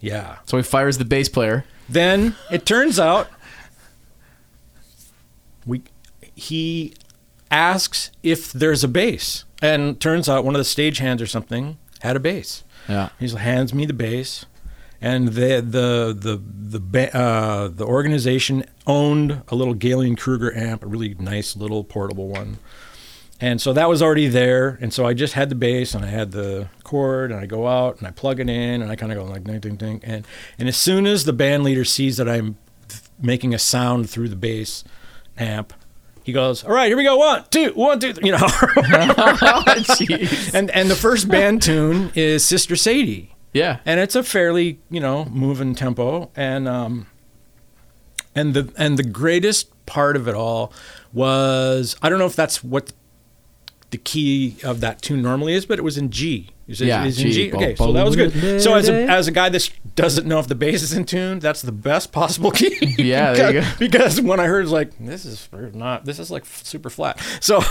[0.03, 1.63] yeah, so he fires the bass player.
[1.87, 3.29] then it turns out
[5.65, 5.81] we
[6.35, 6.93] he
[7.49, 12.15] asks if there's a bass, and turns out one of the stagehands or something had
[12.15, 12.63] a bass.
[12.89, 13.09] Yeah.
[13.17, 14.45] He hands me the bass,
[14.99, 16.41] and the the the
[16.79, 22.57] the uh, the organization owned a little Gallien-Krueger amp, a really nice little portable one.
[23.43, 26.07] And so that was already there, and so I just had the bass and I
[26.07, 29.11] had the cord, and I go out and I plug it in, and I kind
[29.11, 30.25] of go like ding ding ding, and
[30.57, 32.55] and as soon as the band leader sees that I'm
[33.21, 34.85] making a sound through the bass
[35.37, 35.73] amp,
[36.23, 38.37] he goes, "All right, here we go, one, two, one, two, you know."
[39.97, 40.53] Jeez.
[40.53, 43.79] and and the first band tune is Sister Sadie Yeah.
[43.85, 47.07] and it's a fairly you know moving tempo and um
[48.35, 50.71] and the and the greatest part of it all
[51.11, 52.93] was I don't know if that's what
[53.93, 56.49] the key of that tune normally is, but it was in G.
[56.67, 57.51] Is it, Yeah, is in G.
[57.51, 57.53] G.
[57.53, 58.59] Okay, so that was good.
[58.59, 61.37] So as a, as a guy that doesn't know if the bass is in tune,
[61.37, 62.95] that's the best possible key.
[62.97, 66.31] Yeah, there you because, because when I heard, it's like this is not, this is
[66.31, 67.19] like super flat.
[67.39, 67.61] So,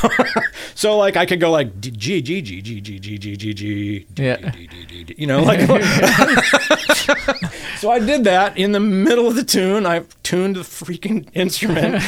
[0.77, 4.07] so like I could go like G G G G G G G G G
[4.15, 5.61] D, you know, like.
[7.79, 9.87] so I did that in the middle of the tune.
[9.87, 12.01] I tuned the freaking instrument.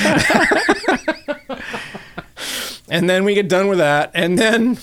[2.89, 4.79] And then we get done with that and then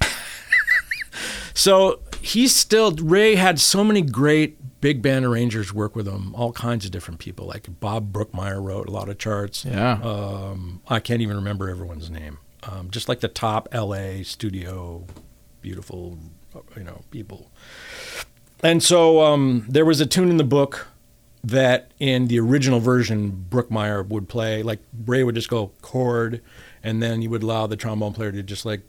[1.54, 6.52] so he's still ray had so many great big band arrangers work with him all
[6.52, 7.46] kinds of different people.
[7.46, 9.64] Like bob brookmeyer wrote a lot of charts.
[9.64, 10.00] Yeah.
[10.02, 12.38] um, i can't even remember everyone's name.
[12.62, 15.04] Um, just like the top la studio
[15.60, 16.18] beautiful
[16.76, 17.50] you know people.
[18.62, 20.88] And so um, there was a tune in the book
[21.42, 24.62] that in the original version Brookmeyer would play.
[24.62, 26.42] Like Ray would just go chord
[26.82, 28.82] and then you would allow the trombone player to just like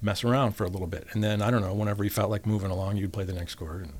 [0.00, 1.06] mess around for a little bit.
[1.12, 3.54] And then I don't know whenever he felt like moving along you'd play the next
[3.56, 3.82] chord.
[3.82, 3.94] And,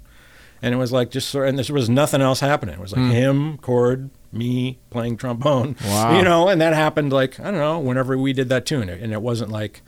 [0.63, 2.75] and it was like just sort and there was nothing else happening.
[2.75, 6.17] It was like him chord me playing trombone Wow.
[6.17, 6.49] you know?
[6.49, 8.89] And that happened like I don't know whenever we did that tune.
[8.89, 9.83] And it wasn't like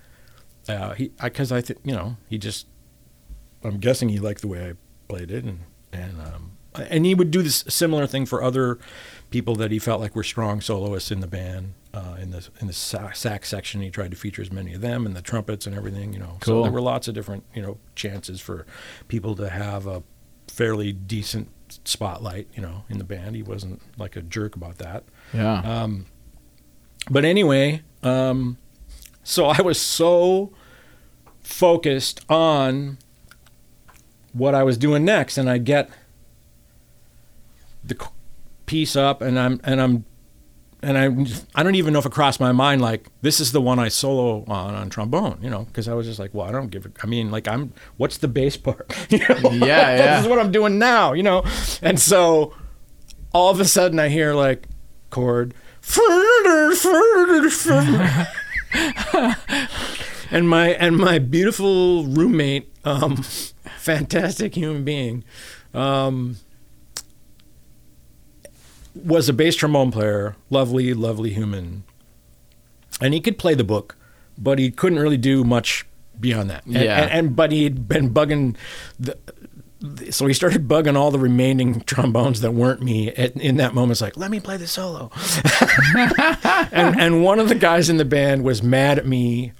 [0.68, 2.66] uh, he because I, think you know he just
[3.64, 4.72] I'm guessing he liked the way I
[5.08, 5.60] played it, and
[5.92, 8.78] and um, and he would do this similar thing for other
[9.30, 11.72] people that he felt like were strong soloists in the band.
[11.94, 15.06] Uh, in the in the sax, section, he tried to feature as many of them,
[15.06, 16.12] and the trumpets and everything.
[16.12, 18.66] You know, so there were lots of different you know chances for
[19.08, 20.02] people to have a
[20.48, 21.48] fairly decent
[21.84, 22.48] spotlight.
[22.54, 25.04] You know, in the band, he wasn't like a jerk about that.
[25.32, 25.60] yeah.
[25.60, 26.06] Um,
[27.10, 28.58] but anyway, um,
[29.22, 30.52] so I was so
[31.42, 32.98] focused on
[34.32, 35.90] what I was doing next, and I get
[37.82, 37.96] the
[38.66, 40.04] piece up, and I'm and I'm
[40.82, 43.60] and I I don't even know if it crossed my mind like this is the
[43.60, 46.52] one I solo on on trombone, you know, because I was just like, well, I
[46.52, 46.86] don't give.
[46.86, 48.92] a I mean, like I'm what's the bass part?
[49.10, 49.50] You know?
[49.50, 50.16] Yeah, yeah.
[50.16, 51.44] this is what I'm doing now, you know,
[51.82, 52.54] and so
[53.32, 54.68] all of a sudden I hear like
[55.10, 55.54] chord.
[60.30, 65.24] and my and my beautiful roommate, um, fantastic human being,
[65.72, 66.36] um,
[69.04, 71.84] was a bass trombone player, lovely, lovely human,
[73.00, 73.96] and he could play the book,
[74.36, 75.86] but he couldn't really do much
[76.20, 76.64] beyond that.
[76.66, 77.02] And, Yeah.
[77.02, 78.56] and, and but he'd been bugging
[78.98, 79.16] the.
[80.10, 83.92] So he started bugging all the remaining trombones that weren't me at, in that moment.
[83.92, 85.12] It's like, let me play the solo.
[86.72, 89.52] and, and one of the guys in the band was mad at me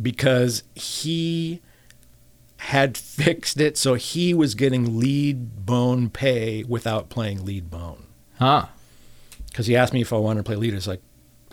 [0.00, 1.62] because he
[2.58, 8.05] had fixed it so he was getting lead bone pay without playing lead bone.
[8.38, 8.66] Huh.
[9.48, 10.74] Because he asked me if I wanted to play lead.
[10.74, 11.00] It's like,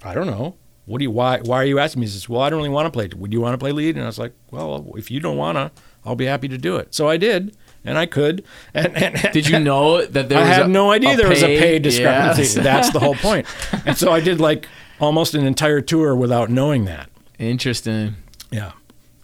[0.04, 0.56] I don't know.
[0.86, 1.12] What do you?
[1.12, 1.40] Why?
[1.40, 2.08] Why are you asking me?
[2.08, 3.10] He says, "Well, I don't really want to play.
[3.16, 5.72] Would you want to play lead?" And I was like, "Well, if you don't wanna,
[6.04, 8.44] I'll be happy to do it." So I did, and I could.
[8.74, 11.42] And, and Did you know that there I was had a, no idea there was
[11.42, 12.42] a pay discrepancy.
[12.42, 12.56] Yes.
[12.56, 13.48] That's the whole point.
[13.86, 14.68] And so I did like
[15.00, 17.10] almost an entire tour without knowing that.
[17.40, 18.16] Interesting.
[18.52, 18.74] Yeah.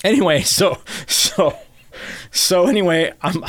[0.06, 1.58] Anyway, so so
[2.32, 3.44] so anyway, I'm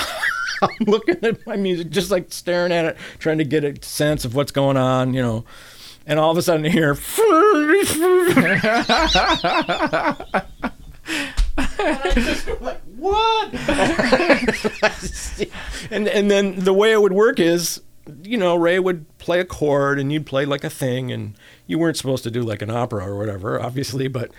[0.62, 4.24] I'm looking at my music, just like staring at it, trying to get a sense
[4.24, 5.44] of what's going on, you know.
[6.06, 6.96] And all of a sudden, I hear.
[12.60, 13.54] like what?
[15.90, 17.80] and and then the way it would work is,
[18.22, 21.34] you know, Ray would play a chord and you'd play like a thing, and
[21.66, 24.30] you weren't supposed to do like an opera or whatever, obviously, but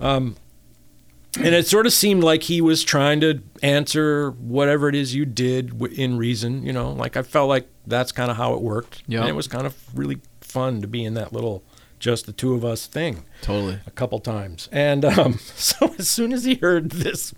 [0.00, 0.36] um,
[1.36, 5.24] and it sort of seemed like he was trying to answer whatever it is you
[5.24, 6.90] did in reason, you know.
[6.92, 9.20] Like I felt like that's kind of how it worked, Yeah.
[9.20, 11.62] and it was kind of really fun to be in that little
[12.00, 13.78] just the two of us thing Totally.
[13.86, 14.68] a couple times.
[14.72, 17.34] And um, so as soon as he heard this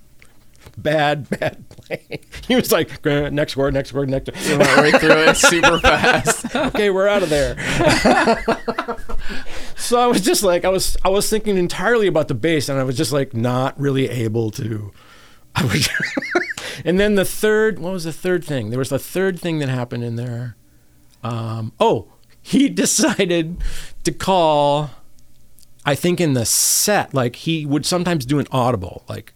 [0.77, 5.11] bad, bad playing, he was like, "Uh, next word, next word, next went right through
[5.11, 6.55] it super fast.
[6.55, 7.57] okay, we're out of there.
[9.77, 12.79] so I was just like, I was, I was thinking entirely about the bass, and
[12.79, 14.93] I was just like not really able to.
[15.55, 15.89] I was,
[16.85, 18.71] and then the third, what was the third thing?
[18.71, 20.57] There was a third thing that happened in there.
[21.23, 22.09] Um, oh,
[22.41, 23.63] he decided
[24.05, 24.91] to call.
[25.85, 29.35] I think in the set, like he would sometimes do an audible, like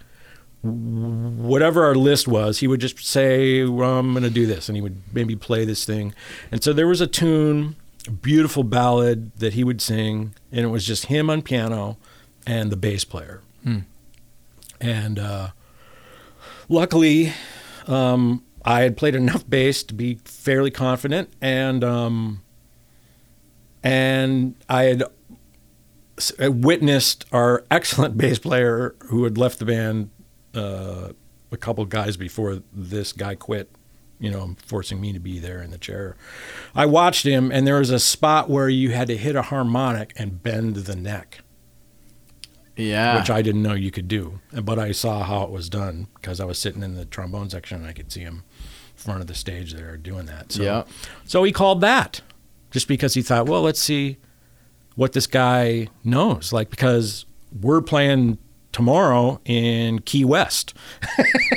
[0.63, 4.69] whatever our list was, he would just say, well, I'm going to do this.
[4.69, 6.15] And he would maybe play this thing.
[6.51, 10.69] And so there was a tune, a beautiful ballad that he would sing, and it
[10.69, 11.99] was just him on piano
[12.47, 13.43] and the bass player.
[14.81, 15.49] And uh,
[16.69, 17.33] luckily,
[17.87, 22.43] um, I had played enough bass to be fairly confident, and um,
[23.83, 25.05] and I had
[26.41, 30.11] witnessed our excellent bass player who had left the band
[30.57, 31.13] uh,
[31.53, 33.71] a couple guys before this guy quit.
[34.19, 36.17] You know, forcing me to be there in the chair.
[36.75, 40.15] I watched him, and there was a spot where you had to hit a harmonic
[40.17, 41.41] and bend the neck,
[42.77, 43.19] Yeah.
[43.19, 44.41] which I didn't know you could do.
[44.53, 47.79] But I saw how it was done because I was sitting in the trombone section
[47.81, 48.45] and I could see him
[48.97, 50.53] in front of the stage there doing that.
[50.53, 50.85] So, Yeah.
[51.27, 52.23] so he called that
[52.71, 54.17] just because he thought, well, let's see
[54.95, 56.55] what this guy knows.
[56.55, 57.27] Like, because
[57.61, 58.39] we're playing
[58.77, 60.75] tomorrow in Key West.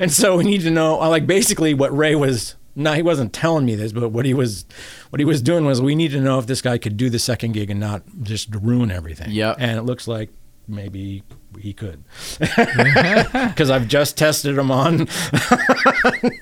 [0.00, 2.56] and so we need to know, uh, like, basically what Ray was.
[2.74, 4.66] No, he wasn't telling me this, but what he was,
[5.10, 7.20] what he was doing was, we need to know if this guy could do the
[7.20, 9.30] second gig and not just ruin everything.
[9.30, 9.54] Yeah.
[9.56, 10.30] And it looks like
[10.66, 11.22] maybe
[11.60, 12.02] he could,
[12.38, 15.06] because I've just tested him on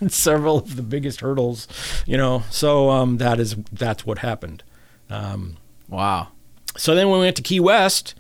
[0.09, 1.69] several of the biggest hurdles,
[2.07, 2.45] you know.
[2.49, 4.63] So um, that is that's what happened.
[5.11, 5.59] Um,
[5.91, 6.29] wow.
[6.79, 8.15] so then when we went to Key West,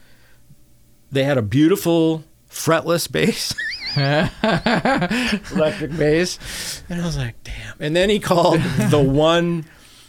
[1.12, 3.54] they had a beautiful fretless bass,
[5.52, 7.76] electric bass, and I was like, damn.
[7.78, 9.66] And then he called the one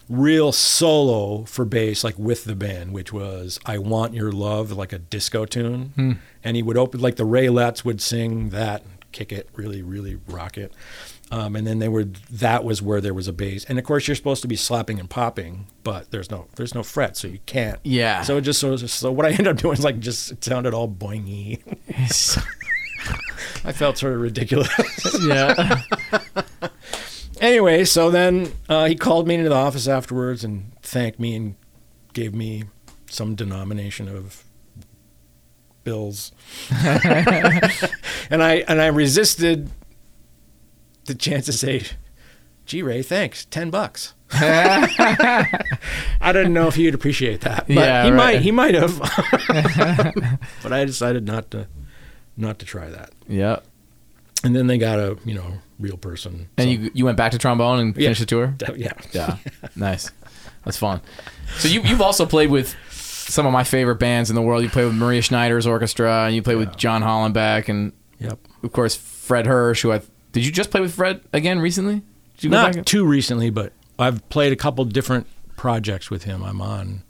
[0.10, 4.94] real solo for bass, like with the band, which was "I Want Your Love," like
[4.94, 6.12] a disco tune, hmm.
[6.44, 10.58] and he would open like the Raelettes would sing that, kick it, really, really rock
[10.58, 10.74] it.
[11.34, 14.08] Um, and then they were that was where there was a bass, and of course
[14.08, 17.39] you're supposed to be slapping and popping, but there's no there's no fret, so you
[17.48, 17.80] can't.
[17.84, 18.22] Yeah.
[18.22, 20.76] So it just so, so what I ended up doing is like just it sounded
[20.76, 21.60] all boingy.
[23.65, 24.69] I felt sort of ridiculous.
[25.28, 25.82] yeah.
[27.41, 31.56] anyway, so then uh, he called me into the office afterwards and thanked me and
[32.13, 32.65] gave me
[33.10, 34.43] some denomination of
[35.84, 36.32] bills.
[36.69, 39.72] and I and I resisted
[41.06, 41.84] the chance to say,
[42.66, 48.10] "Gee, Ray, thanks, ten bucks." I didn't know if he'd appreciate that, but Yeah, he
[48.12, 48.18] right.
[48.18, 48.42] might.
[48.42, 48.98] He might have.
[50.63, 51.68] but I decided not to,
[52.38, 53.12] not to try that.
[53.28, 53.60] yeah.
[54.46, 56.50] And then they got a you know real person.
[56.58, 58.08] And so- you you went back to trombone and Yeah.
[58.08, 58.56] finished the tour?
[58.76, 59.38] yeah, Yeah.
[59.76, 60.12] nice.
[60.66, 61.00] That's fun.
[61.60, 64.63] So you you've also played with some of my favorite bands in the world.
[64.63, 68.38] You played with Maria Schneider's orchestra and you played with John Hollenbeck and yep.
[68.63, 70.02] of course Fred Hersch who I
[70.34, 72.02] did you just play with Fred again recently?
[72.36, 72.86] Did you go Not back?
[72.86, 76.43] too recently, but I've played a couple different projects with him.
[76.43, 77.04] I'm on.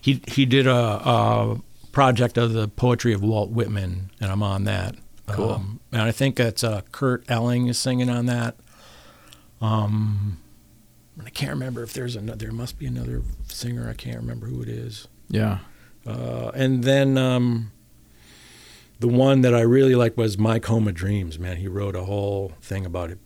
[0.00, 1.60] He he did a, a
[1.92, 4.96] project of the poetry of Walt Whitman, and I'm on that.
[5.28, 5.52] Cool.
[5.52, 8.56] Um, and I think that's uh, Kurt Elling is singing on that.
[9.60, 10.38] Um,
[11.24, 12.36] I can't remember if there's another.
[12.38, 13.88] There must be another singer.
[13.88, 15.08] I can't remember who it is.
[15.28, 15.58] yeah.
[16.06, 17.72] Uh, and then um,
[19.04, 21.38] the one that I really liked was My Coma Dreams.
[21.38, 23.18] Man, he wrote a whole thing about it,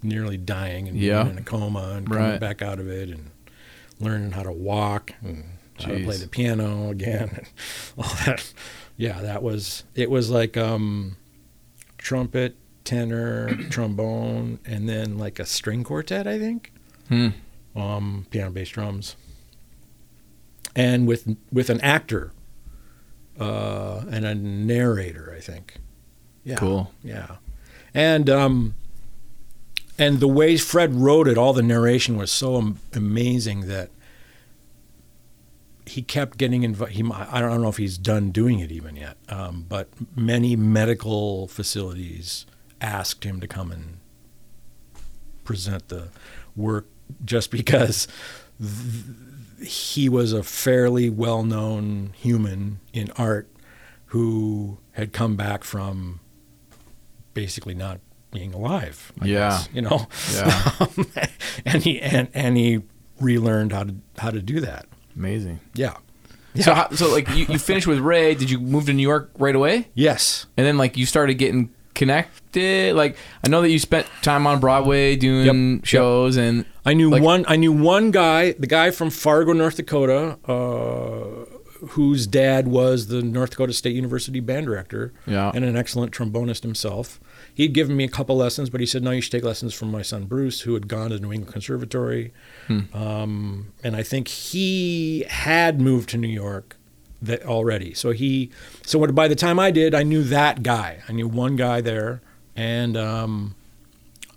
[0.00, 1.24] nearly dying and Yeah.
[1.24, 2.40] being in a coma and coming Right.
[2.40, 3.30] back out of it and
[3.98, 5.44] learning how to walk and
[5.80, 7.46] how to play the piano again and
[7.98, 8.52] all that.
[8.96, 10.08] Yeah, that was it.
[10.08, 11.16] Was like um,
[11.98, 16.28] trumpet, tenor, trombone, and then like a string quartet.
[16.28, 16.70] I think
[17.08, 17.28] Hmm.
[17.74, 19.16] um, piano, bass, drums,
[20.76, 22.30] and with with an actor
[23.38, 25.32] uh, and a narrator.
[25.36, 25.76] I think.
[26.44, 26.56] Yeah.
[26.56, 26.92] Cool.
[27.02, 27.36] Yeah,
[27.94, 28.74] and um,
[29.98, 33.90] and the way Fred wrote it, all the narration was so am- amazing that
[35.86, 36.94] he kept getting invited.
[36.94, 41.46] He, I don't know if he's done doing it even yet, um, but many medical
[41.48, 42.46] facilities
[42.80, 43.98] asked him to come and
[45.44, 46.08] present the
[46.56, 46.86] work
[47.24, 48.08] just because
[48.58, 49.04] th-
[49.64, 53.48] he was a fairly well-known human in art
[54.06, 56.20] who had come back from
[57.34, 58.00] basically not
[58.32, 59.12] being alive.
[59.20, 59.48] I Yeah.
[59.50, 60.06] guess, you know.
[60.32, 60.86] Yeah.
[61.64, 62.80] and he and and he
[63.20, 64.86] relearned how to how to do that.
[65.16, 65.60] Amazing.
[65.74, 65.96] Yeah.
[66.60, 69.32] So how, so like you, you finished with Ray, did you move to New York
[69.38, 69.88] right away?
[69.94, 70.46] Yes.
[70.56, 72.94] And then like you started getting connected?
[72.94, 75.84] Like I know that you spent time on Broadway doing Yep.
[75.86, 77.44] shows and I knew Like- one.
[77.48, 81.46] I knew one guy, the guy from Fargo, North Dakota, uh,
[81.88, 85.50] whose dad was the North Dakota State University band director, Yeah.
[85.54, 87.20] and an excellent trombonist himself.
[87.54, 89.90] He'd given me a couple lessons, but he said, "No, you should take lessons from
[89.90, 92.32] my son Bruce, who had gone to the New England Conservatory."
[92.92, 96.76] Um, and I think he had moved to New York
[97.26, 97.94] that already.
[97.94, 98.50] So he,
[98.84, 101.02] so what, by the time I did, I knew that guy.
[101.08, 102.22] I knew one guy there,
[102.54, 103.54] and um,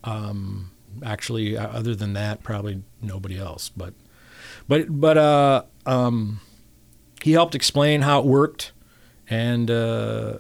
[0.04, 0.72] um,
[1.04, 3.70] actually, uh, other than that, probably nobody else.
[3.70, 3.94] But,
[4.68, 6.40] but, but uh, um,
[7.22, 8.72] he helped explain how it worked,
[9.30, 10.38] and uh,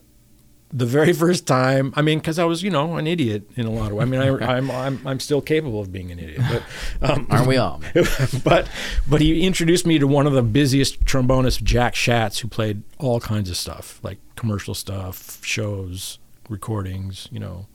[0.72, 3.72] the very first time, I mean, because I was, you know, an idiot in a
[3.72, 4.08] lot of ways.
[4.08, 7.48] I mean, I, I'm, I'm, I'm still capable of being an idiot, but um, Aren't
[7.48, 7.82] we all?
[8.44, 8.70] but
[9.08, 13.20] but he introduced me to one of the busiest trombonists, Jack Schatz, who played all
[13.20, 17.68] kinds of stuff, like commercial stuff, shows, recordings, you know,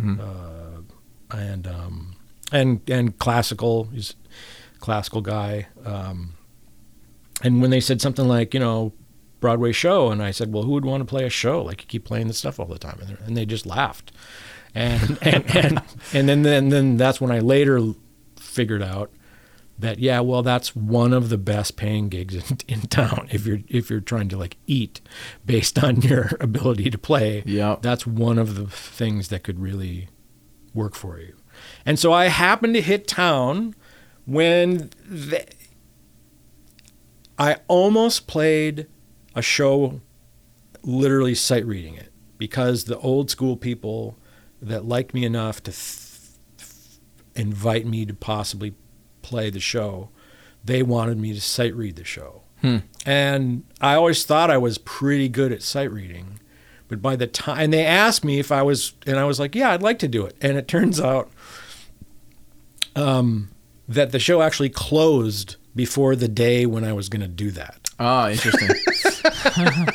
[0.00, 0.80] uh,
[1.30, 2.16] and um,
[2.52, 3.84] and and classical.
[3.84, 4.14] He's
[4.74, 5.68] a classical guy.
[5.84, 6.34] Um,
[7.42, 8.92] and when they said something like, you know,
[9.40, 11.62] Broadway show, and I said, well, who would want to play a show?
[11.62, 14.12] Like you keep playing this stuff all the time, and, they- and they just laughed.
[14.74, 15.82] And and and
[16.12, 17.80] and then then then that's when I later
[18.36, 19.10] figured out
[19.78, 23.28] that yeah, well, that's one of the best paying gigs in, in town.
[23.32, 25.00] If you're if you're trying to like eat
[25.46, 27.82] based on your ability to play, Yep.
[27.82, 30.08] that's one of the things that could really
[30.74, 31.34] work for you.
[31.84, 33.74] And so I happened to hit town
[34.26, 35.44] when the,
[37.38, 38.86] I almost played
[39.34, 40.00] a show
[40.82, 44.18] literally sight reading it because the old school people
[44.62, 46.68] that liked me enough to th-
[47.34, 48.74] invite me to possibly
[49.22, 50.10] play the show,
[50.64, 52.42] they wanted me to sight read the show.
[52.60, 52.78] Hmm.
[53.06, 56.40] And I always thought I was pretty good at sight reading.
[56.88, 59.54] But by the time, and they asked me if I was, and I was like,
[59.54, 60.36] yeah, I'd like to do it.
[60.40, 61.30] And it turns out
[62.96, 63.50] um,
[63.88, 67.88] that the show actually closed before the day when I was going to do that.
[68.00, 68.68] Oh, interesting.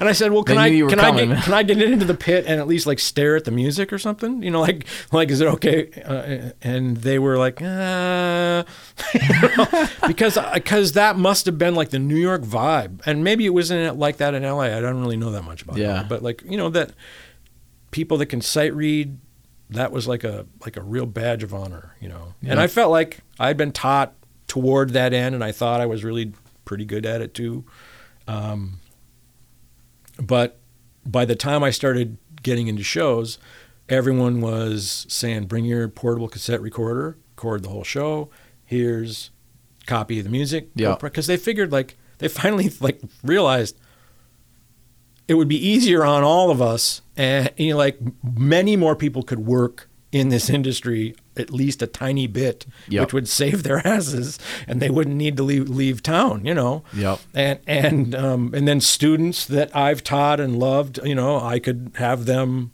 [0.00, 1.80] And I said, "Well, can I knew you were can I get, can I get
[1.80, 4.42] into the pit and at least like stare at the music or something?
[4.42, 8.64] You know, like like is it okay?" Uh, and they were like, uh,
[9.14, 9.20] you
[9.56, 13.50] know, because because that must have been like the New York vibe, and maybe it
[13.50, 14.76] wasn't like that in L.A.
[14.76, 16.00] I don't really know that much about Yeah.
[16.00, 16.92] it, but like you know that
[17.92, 19.18] people that can sight read,
[19.70, 22.34] that was like a like a real badge of honor, you know.
[22.44, 24.14] And I felt like I'd been taught
[24.48, 26.32] toward that end, and I thought I was really
[26.64, 27.64] pretty good at it too.
[28.28, 28.80] Um,
[30.20, 30.58] but
[31.06, 33.38] by the time I started getting into shows,
[33.88, 38.30] everyone was saying, "Bring your portable cassette recorder, record the whole show.
[38.64, 39.30] Here's
[39.82, 40.96] a copy of the music." Yeah.
[41.00, 43.76] because they figured like they finally like realized
[45.28, 49.22] it would be easier on all of us, and you know, like many more people
[49.22, 53.00] could work in this industry at least a tiny bit, Yep.
[53.00, 54.38] which would save their asses,
[54.68, 56.44] and they wouldn't need to leave, leave town.
[56.44, 57.18] You know Yep.
[57.34, 61.92] and and um, and then students that I've taught and loved, you know, I could
[61.94, 62.72] have them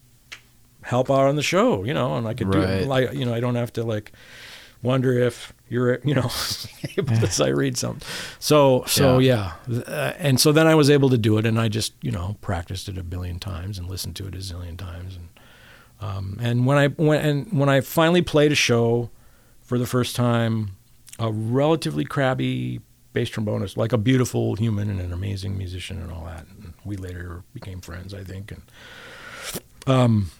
[0.82, 2.80] help out on the show, you know, and I could Right.
[2.80, 4.12] do like you know, I don't have to like
[4.82, 6.30] wonder if you're you know
[6.96, 8.06] able to sight read something.
[8.40, 11.68] So so yeah, Uh, and so then I was able to do it, and I
[11.68, 15.14] just you know practiced it a billion times and listened to it a zillion times,
[15.16, 15.28] and
[16.00, 19.10] um, and when I when and when I finally played a show
[19.62, 20.76] for the first time,
[21.18, 22.80] a relatively crabby
[23.12, 26.46] bass trombonist, like a beautiful human and an amazing musician and all that.
[26.46, 28.52] And we later became friends, I think.
[28.52, 28.62] And
[29.86, 30.30] um,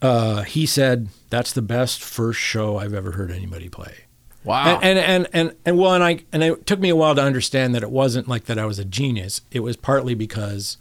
[0.00, 4.04] uh, he said that's the best first show I've ever heard anybody play.
[4.44, 4.78] Wow.
[4.80, 7.22] And, and and and and well, and I and it took me a while to
[7.22, 9.40] understand that it wasn't like that I was a genius.
[9.50, 10.76] It was partly because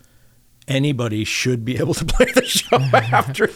[0.68, 3.50] anybody should be able to play the show after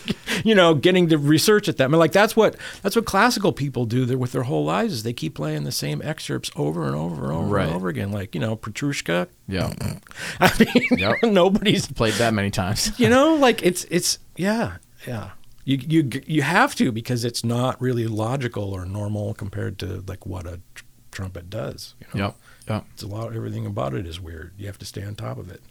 [0.44, 1.92] you know getting to research at them.
[1.92, 4.94] I mean, like that's what that's what classical people do there with their whole lives
[4.94, 7.66] is they keep playing the same excerpts over and over and over Right.
[7.68, 8.12] and over again.
[8.12, 9.28] Like you know Petrushka.
[9.48, 9.74] yeah.
[10.40, 11.16] I mean, Yep.
[11.24, 12.98] nobody's Played that many times.
[13.00, 15.32] you know like it's it's yeah yeah
[15.66, 20.26] you you you have to because it's not really logical or normal compared to like
[20.26, 22.36] what a tr- trumpet does you know Yep.
[22.70, 22.86] Yep.
[22.94, 25.52] it's a lot everything about it is weird you have to stay on top of
[25.52, 25.62] it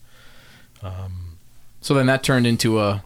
[0.82, 1.29] um,
[1.80, 3.02] So then that turned into a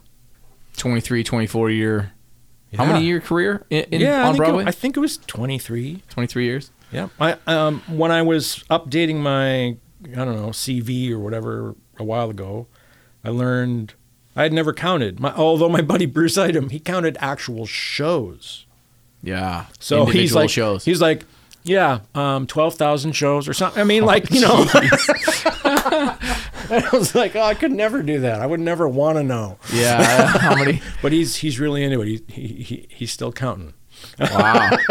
[0.77, 2.11] 23, 24 year.
[2.75, 4.63] How many year career in, in yeah I think, Broadway?
[4.63, 6.71] it, I think it was 23 23 years.
[6.91, 9.77] yeah I um when I was updating my
[10.11, 12.67] I don't know CV or whatever a while ago
[13.23, 13.93] I learned
[14.35, 18.65] I had never counted my although my buddy Bruce Eidem he counted actual shows
[19.23, 19.67] Yeah.
[19.79, 20.83] So he's like, shows.
[20.83, 21.23] he's like,
[21.63, 23.79] yeah, um, twelve thousand shows or something.
[23.79, 24.65] I mean, like you know,
[26.69, 28.41] I was like, oh, I could never do that.
[28.41, 29.57] I would never want to know.
[29.73, 30.27] yeah.
[30.37, 30.81] How many?
[31.01, 32.07] But he's he's really into it.
[32.07, 33.73] He, he, he he's still counting.
[34.19, 34.77] Wow.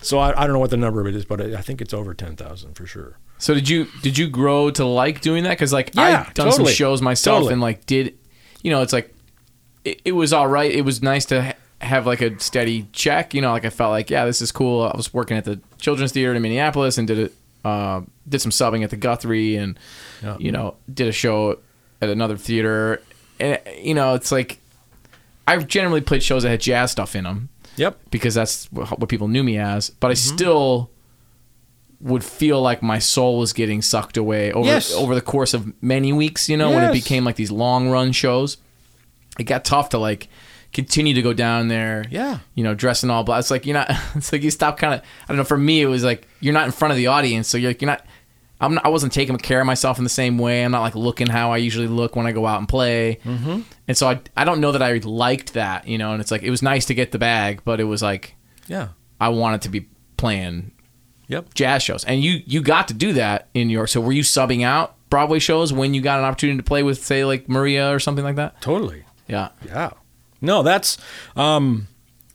[0.00, 1.80] So I, I don't know what the number of it is, but I, I think
[1.80, 3.18] it's over ten thousand for sure.
[3.38, 5.50] So did you did you grow to like doing that?
[5.50, 7.52] Because like Yeah, I've done some shows myself Totally.
[7.54, 8.16] and like did,
[8.62, 9.12] you know, it's like
[9.84, 10.70] it, it was all right.
[10.70, 13.34] It was nice to ha- have like a steady check.
[13.34, 14.82] You know, like I felt like yeah, this is cool.
[14.82, 17.32] I was working at the Children's Theater in Minneapolis and did it.
[17.64, 19.78] Uh, did some subbing at the Guthrie and
[20.22, 20.36] Yeah.
[20.38, 21.58] you know did a show
[22.00, 23.00] at another theater.
[23.40, 24.58] And you know, it's like
[25.46, 27.98] I've generally played shows that had jazz stuff in them Yep.
[28.10, 29.90] because that's what people knew me as.
[29.90, 30.34] But I Mm-hmm.
[30.36, 30.90] still
[32.00, 34.92] would feel like my soul was getting sucked away over Yes.
[34.92, 36.48] over the course of many weeks.
[36.48, 38.56] You know, when it became like these long run shows,
[39.38, 40.28] it got tough to like
[40.72, 42.04] continue to go down there.
[42.10, 42.38] Yeah.
[42.54, 43.40] you know, dressing all black.
[43.40, 43.90] It's like you're not.
[44.14, 45.00] It's like you stop kind of.
[45.00, 45.44] I don't know.
[45.44, 47.82] For me, it was like you're not in front of the audience, so you're like,
[47.82, 48.04] you're not.
[48.60, 50.64] I'm not, I wasn't taking care of myself in the same way.
[50.64, 53.18] I'm not like looking how I usually look when I go out and play.
[53.24, 53.62] Mm-hmm.
[53.88, 56.12] And so I, I don't know that I liked that, you know.
[56.12, 58.36] And it's like it was nice to get the bag, but it was like
[58.68, 58.88] Yeah.
[59.20, 60.70] I wanted to be playing
[61.26, 61.54] Yep.
[61.54, 63.88] jazz shows, and you you got to do that in New York.
[63.88, 67.02] So were you subbing out Broadway shows when you got an opportunity to play with,
[67.02, 68.60] say, like Maria or something like that?
[68.60, 69.04] Totally.
[69.26, 69.48] Yeah.
[69.66, 69.90] Yeah.
[70.42, 70.98] No, that's
[71.36, 71.88] um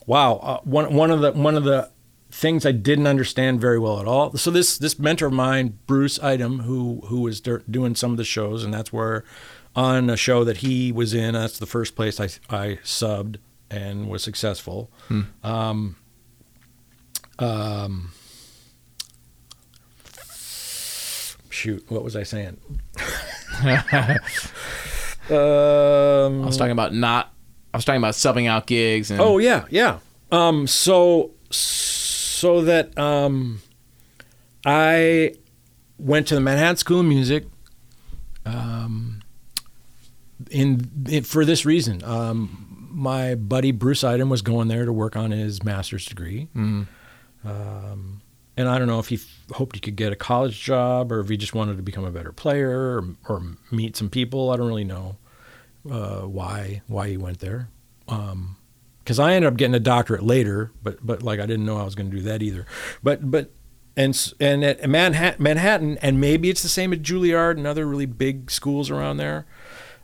[0.08, 1.92] wow, uh, one one of the one of the
[2.32, 4.36] things I didn't understand very well at all.
[4.38, 8.24] So this this mentor of mine, Bruce Eidem, who who was doing some of the
[8.24, 9.24] shows and that's where
[9.76, 13.38] on a show that he was in, that's the first place I I subbed
[13.70, 14.90] and was successful.
[15.44, 15.98] Um
[17.40, 18.12] um
[21.50, 22.58] shoot, what was I saying?
[25.30, 27.34] um I was talking about not.
[27.78, 30.00] I was talking about subbing out gigs and Oh yeah, yeah.
[30.32, 33.62] Um, so so that um,
[34.66, 35.36] I
[36.00, 37.46] went to the Manhattan School of Music.
[38.48, 39.22] Um,
[40.50, 45.16] in, in for this reason, um, my buddy Bruce Eidem was going there to work
[45.16, 46.48] on his master's degree.
[47.46, 48.22] Um,
[48.58, 51.20] and I don't know if he f- hoped he could get a college job or
[51.20, 54.50] if he just wanted to become a better player or, or meet some people.
[54.50, 55.18] I don't really know
[55.92, 57.70] uh, why why he went there.
[58.06, 61.84] Because I ended up getting a doctorate later, but but like I didn't know I
[61.84, 62.66] was going to do that either.
[63.04, 63.52] But but
[63.96, 68.06] and and at Manhattan, Manhattan, and maybe it's the same at Juilliard and other really
[68.06, 69.46] big schools around there.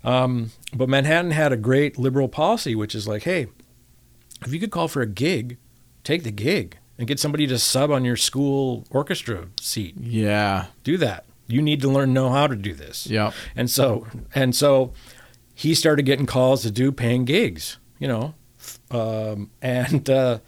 [0.03, 3.47] Um, but Manhattan had a great liberal policy, which is like, hey,
[4.45, 5.57] if you could call for a gig,
[6.03, 9.95] take the gig and get somebody to sub on your school orchestra seat.
[9.99, 11.25] yeah, Do that.
[11.47, 13.05] You need to learn know how to do this.
[13.07, 13.31] yeah.
[13.55, 14.93] And so and so
[15.63, 18.33] he started getting calls to do paying gigs, you know.
[18.91, 20.39] Um, and uh,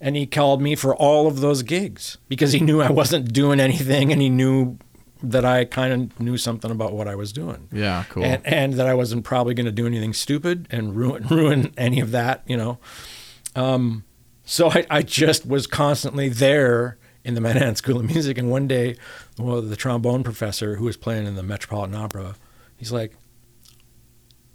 [0.00, 3.58] and he called me for all of those gigs because he knew I wasn't doing
[3.58, 4.78] anything and he knew
[5.20, 7.68] that I kind of knew something about what I was doing.
[7.72, 8.24] Yeah, cool.
[8.24, 11.98] And, and that I wasn't probably going to do anything stupid and ruin ruin any
[11.98, 12.78] of that, you know.
[13.56, 14.04] Um,
[14.44, 18.38] so I, I just was constantly there in the Manhattan School of Music.
[18.38, 18.96] And one day,
[19.38, 22.36] well, the trombone professor who was playing in the Metropolitan Opera,
[22.76, 23.14] he's like,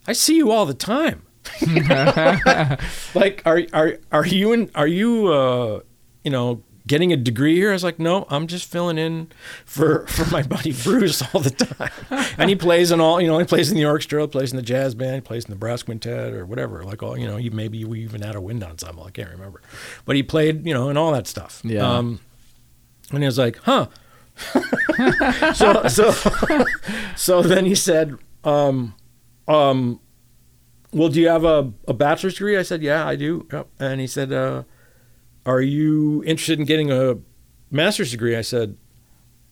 [0.08, 1.24] "I see you all the time.
[3.16, 4.72] like, are are are you in?
[4.76, 5.82] Are you uh,
[6.24, 9.30] you know?" Getting a degree here, I was like, no, I'm just filling in
[9.66, 11.92] for for my buddy Bruce all the time,
[12.38, 14.64] and he plays in all, you know, he plays in the orchestra, plays in the
[14.64, 17.50] jazz band, he plays in the brass quintet or whatever, like all, you know, he,
[17.50, 19.62] maybe we even had a wind ensemble, I can't remember,
[20.06, 21.60] but he played, you know, and all that stuff.
[21.66, 21.86] Yeah.
[21.86, 22.22] Um,
[23.12, 23.88] and he was like, huh.
[25.56, 26.14] so so
[27.18, 28.94] so then he said, um,
[29.48, 30.00] um,
[30.92, 32.58] well, do you have a, a bachelor's degree?
[32.58, 33.48] I said, yeah, I do.
[33.52, 33.68] Yep.
[33.80, 34.64] And he said, uh,
[35.46, 37.18] are you interested in getting a
[37.72, 38.36] master's degree?
[38.36, 38.78] I said,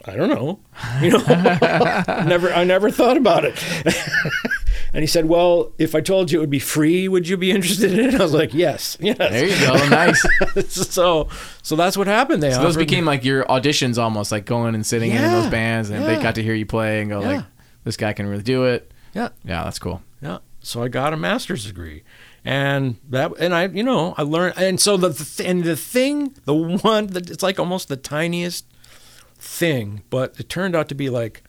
[0.05, 0.59] I don't know.
[1.01, 1.17] You know,
[2.25, 3.61] never, I never thought about it.
[4.93, 7.51] and he said, well, if I told you it would be free, would you be
[7.51, 8.15] interested in it?
[8.15, 9.17] I was like, yes, yes.
[9.17, 9.73] there you go.
[9.89, 10.25] Nice.
[10.69, 11.27] so,
[11.63, 12.41] so that's what happened.
[12.43, 15.49] They So those became like your auditions, almost like going and sitting in, in those
[15.49, 17.27] bands, and they got to hear you play and go Yeah.
[17.27, 17.45] like,
[17.83, 19.29] "This guy can really do it." Yeah.
[19.43, 20.03] Yeah, that's cool.
[20.21, 20.39] Yeah.
[20.59, 22.03] So I got a master's degree,
[22.43, 26.53] and that, and I, you know, I learned, and so the, and the thing, the
[26.53, 28.65] one that it's like almost the tiniest
[29.37, 31.43] thing, but it turned out to be like,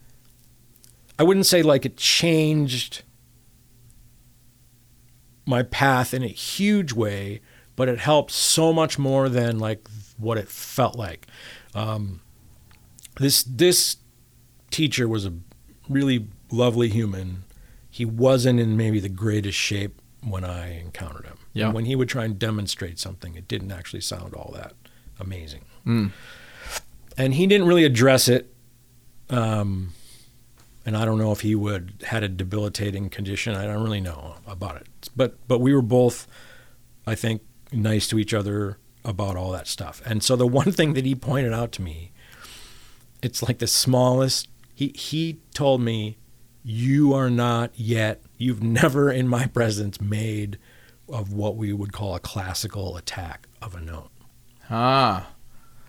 [1.18, 3.02] I wouldn't say like it changed
[5.46, 7.40] my path in a huge way,
[7.74, 9.88] but it helped so much more than like
[10.18, 11.26] what it felt like.
[11.74, 12.20] Um,
[13.18, 13.96] this this
[14.70, 15.32] teacher was a
[15.88, 17.44] really lovely human.
[17.96, 21.38] He wasn't in maybe the greatest shape when I encountered him.
[21.54, 21.64] Yeah.
[21.64, 24.74] And when he would try and demonstrate something, it didn't actually sound all that
[25.18, 25.64] amazing.
[25.86, 26.10] Mm.
[27.16, 28.52] And he didn't really address it.
[29.30, 29.94] Um,
[30.84, 33.54] and I don't know if he would had a debilitating condition.
[33.54, 34.88] I don't really know about it.
[35.16, 36.26] But but we were both,
[37.06, 37.40] I think,
[37.72, 38.76] nice to each other
[39.06, 40.02] about all that stuff.
[40.04, 42.12] And so the one thing that he pointed out to me,
[43.22, 44.48] it's like the smallest.
[44.74, 46.18] He he told me,
[46.68, 48.22] "You are not yet.
[48.36, 50.58] You've never in my presence made
[51.08, 54.10] of what we would call a classical attack of a note.
[54.68, 55.28] Ah,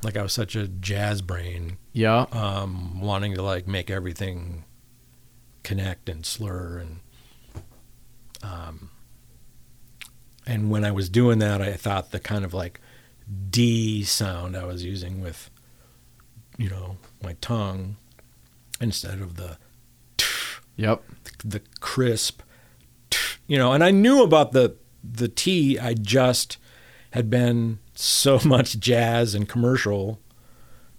[0.03, 2.27] Like I was such a jazz brain, yeah.
[2.31, 4.65] um, wanting to like make everything
[5.63, 6.99] connect and slur and
[8.43, 8.91] um,
[10.45, 12.79] and when I was doing that, I thought the kind of like
[13.49, 15.49] D sound I was using with
[16.59, 17.97] you know, my tongue
[18.79, 19.57] instead of the
[20.77, 21.03] Yep.
[21.43, 22.41] the crisp,
[23.47, 23.73] you know.
[23.73, 25.77] And I knew about the the T.
[25.79, 26.57] I just
[27.11, 30.19] had been so much jazz and commercial.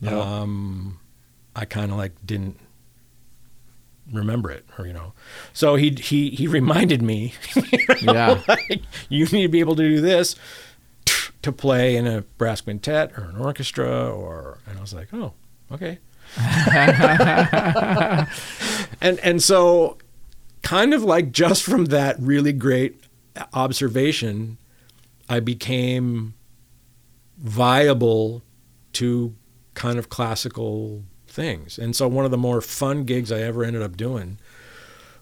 [0.01, 0.12] Yep.
[0.12, 1.01] Um,
[1.57, 2.59] I kind of like didn't
[4.12, 5.12] remember it, or you know.
[5.53, 7.35] So he he he reminded me.
[8.01, 8.41] Yeah.
[8.47, 10.37] like, you need to be able to do this
[11.43, 15.33] to play in a brass quintet or an orchestra, or and I was like, oh,
[15.72, 15.99] okay.
[19.01, 19.97] and and so
[20.62, 23.01] kind of like just from that really great
[23.53, 24.59] observation
[25.29, 26.35] i became
[27.39, 28.43] viable
[28.93, 29.35] to
[29.74, 31.79] kind of classical things.
[31.79, 34.39] And so one of the more fun gigs i ever ended up doing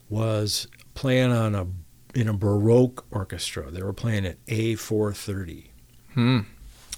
[0.09, 1.67] was playing on a
[2.15, 3.71] in a baroque orchestra.
[3.71, 5.67] They were playing at a430
[6.15, 6.39] Hmm.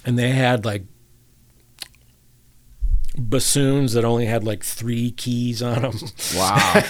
[0.05, 0.83] and they had like
[3.19, 5.93] bassoons that only had like three keys on them
[6.35, 6.83] Wow.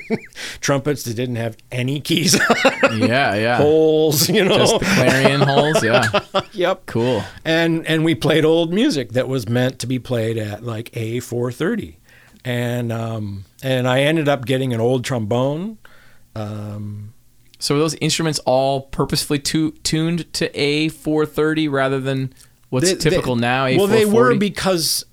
[0.60, 3.56] trumpets that didn't have any keys on yeah, yeah.
[3.58, 5.82] holes you know Just the clarion holes.
[5.84, 6.02] Yeah.
[6.52, 7.22] yep Cool.
[7.44, 11.96] and and we played old music that was meant to be played at like a430
[12.44, 15.78] and um and i ended up getting an old trombone
[16.34, 17.12] um
[17.58, 22.32] So those instruments all purposefully tu- tuned to A430 rather than
[22.68, 23.64] what's They- they- typical now?
[23.66, 23.78] A440?
[23.78, 25.04] Well, they were because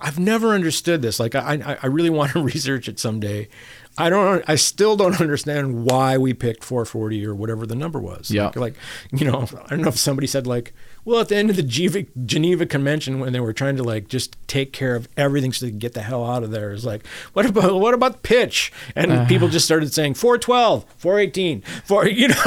[0.00, 1.18] I've never understood this.
[1.18, 3.48] Like, I, I, I really want to research it someday.
[3.96, 4.44] I don't.
[4.46, 8.30] I still don't understand why we picked 440 or whatever the number was.
[8.30, 8.46] Yeah.
[8.46, 8.74] Like, like,
[9.10, 10.72] you know, I don't know if somebody said like,
[11.08, 14.08] well, at the end of the Geneva, Geneva Convention, when they were trying to like
[14.08, 16.84] just take care of everything so they could get the hell out of there, is
[16.84, 18.70] like, what about what about pitch?
[18.94, 19.26] And Uh-huh.
[19.26, 22.06] people just started saying 412, 418, 4.
[22.08, 22.34] You know,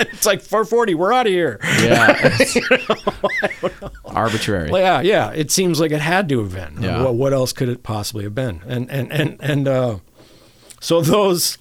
[0.00, 0.94] it's like 440.
[0.94, 1.58] We're out of here.
[1.62, 2.30] yeah.
[4.06, 4.70] Arbitrary.
[4.70, 5.30] Well, yeah, yeah.
[5.32, 6.82] It seems like it had to have been.
[6.82, 7.02] Yeah.
[7.02, 8.62] What, what else could it possibly have been?
[8.66, 9.98] And and and and uh,
[10.80, 11.58] so those.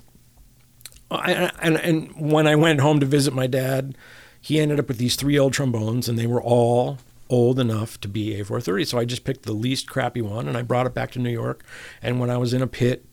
[1.12, 3.96] I, and and when I went home to visit my dad,
[4.44, 6.98] he ended up with these three old trombones, and they were all
[7.30, 8.86] old enough to be A430.
[8.86, 11.32] So I just picked the least crappy one, and I brought it back to New
[11.32, 11.64] York.
[12.02, 13.06] And when I was in a pit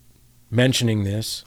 [0.50, 1.44] mentioning this,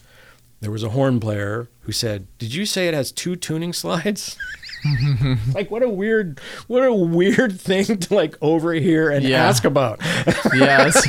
[0.62, 4.38] there was a horn player who said, "Did you say it has two tuning slides?"
[5.54, 9.44] like what a weird, what a weird thing to like overhear and Yeah.
[9.46, 10.00] ask about.
[10.54, 11.06] yes.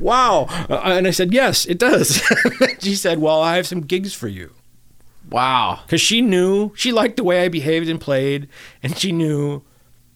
[0.00, 0.46] wow.
[0.68, 2.22] Uh, and I said, "Yes, it does."
[2.80, 4.52] she said, "Well, I have some gigs for you."
[5.30, 5.80] Wow.
[5.84, 8.48] Because she knew she liked the way I behaved and played,
[8.82, 9.62] and she knew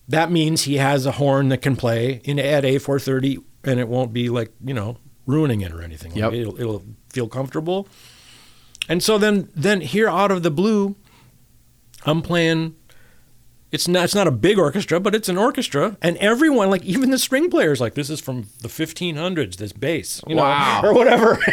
[0.08, 4.12] that means he has a horn that can play in at A430, and it won't
[4.12, 6.12] be like you know ruining it or anything.
[6.12, 7.88] Like, it'll, it'll feel comfortable.
[8.88, 10.96] And so then, then here out of the blue,
[12.04, 12.74] I'm playing.
[13.72, 14.04] It's not.
[14.04, 17.48] It's not a big orchestra, but it's an orchestra, and everyone, like even the string
[17.48, 19.56] players, like this is from the 1500s.
[19.56, 20.80] This bass, you know, Wow.
[20.82, 21.38] or whatever.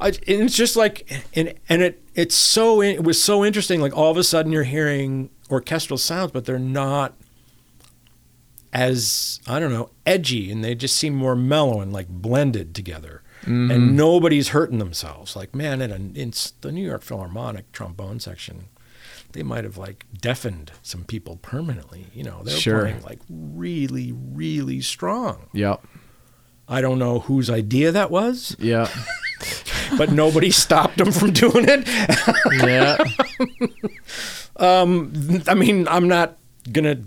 [0.00, 3.80] And it's just like, and and it it's so it was so interesting.
[3.80, 7.14] Like all of a sudden, you're hearing orchestral sounds, but they're not
[8.72, 13.22] as I don't know edgy, and they just seem more mellow and like blended together.
[13.46, 13.92] And mm.
[13.92, 15.36] nobody's hurting themselves.
[15.36, 16.32] Like man, in, a, in
[16.62, 18.66] the New York Philharmonic trombone section,
[19.34, 22.06] they might have like deafened some people permanently.
[22.14, 22.80] You know, they're Sure.
[22.80, 25.48] playing like really, really strong.
[25.52, 25.84] Yep.
[26.66, 28.88] I don't know whose idea that was, Yeah.
[29.98, 31.86] but nobody stopped them from doing it.
[32.66, 32.96] Yeah.
[34.56, 35.12] Um,
[35.48, 36.38] I mean, I'm not
[36.70, 37.02] gonna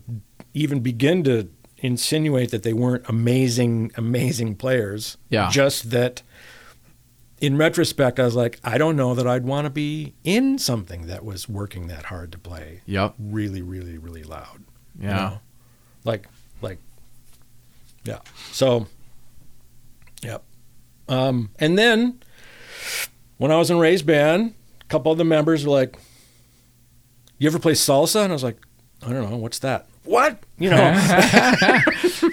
[0.53, 5.17] even begin to insinuate that they weren't amazing, amazing players.
[5.29, 5.49] Yeah.
[5.49, 6.21] Just that,
[7.39, 11.07] in retrospect, I was like, I don't know that I'd want to be in something
[11.07, 13.15] that was working that hard to play Yep.
[13.19, 14.63] really, really, really loud.
[14.99, 15.15] you Yeah.
[15.15, 15.39] know?
[16.03, 16.27] Like,
[16.61, 16.79] like,
[18.03, 18.19] yeah.
[18.51, 18.87] So,
[20.23, 20.43] yep.
[21.07, 22.19] Um, and then
[23.37, 25.97] when I was in Ray's band, a couple of the members were like,
[27.37, 28.57] "You ever play salsa?" And I was like,
[29.05, 30.77] "I don't know, what's that?" What you know?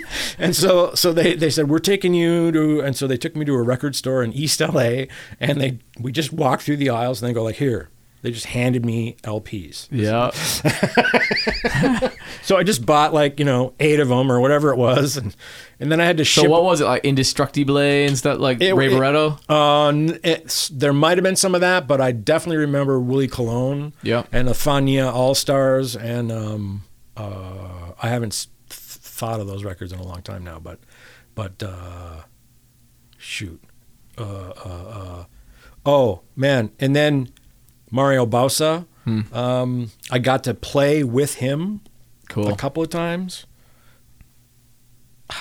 [0.38, 3.44] and so, so they they said we're taking you to, and so they took me
[3.44, 5.04] to a record store in East LA,
[5.40, 7.90] and they we just walked through the aisles, and they go like, "Here."
[8.22, 9.86] They just handed me LPs.
[9.90, 10.30] yeah
[12.42, 15.36] So I just bought like you know eight of them or whatever it was, and
[15.78, 16.44] and then I had to ship.
[16.44, 17.04] So what was it like?
[17.04, 19.38] Indestructible and stuff like It- Ray Barretto?
[19.46, 23.92] Uh, it's, there might have been some of that, but I definitely remember Willie Colon
[24.02, 26.84] yeah and the Fania All Stars, and um,
[27.16, 30.80] uh, I haven't th- thought of those records in a long time now, but
[31.34, 32.22] but uh,
[33.18, 33.62] shoot,
[34.18, 35.24] uh, uh, uh,
[35.86, 37.28] oh man, and then
[37.90, 39.20] Mario Bauzá, Hmm.
[39.34, 41.80] um, I got to play with him
[42.30, 42.48] Cool.
[42.48, 43.44] a couple of times.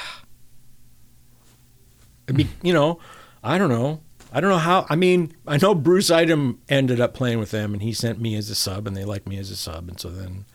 [2.27, 2.99] It'd be, you know,
[3.43, 4.01] I don't know.
[4.31, 4.85] I don't know how.
[4.89, 8.35] I mean, I know Bruce Eidem ended up playing with them, and he sent me
[8.35, 10.45] as a sub, and they liked me as a sub, and so then,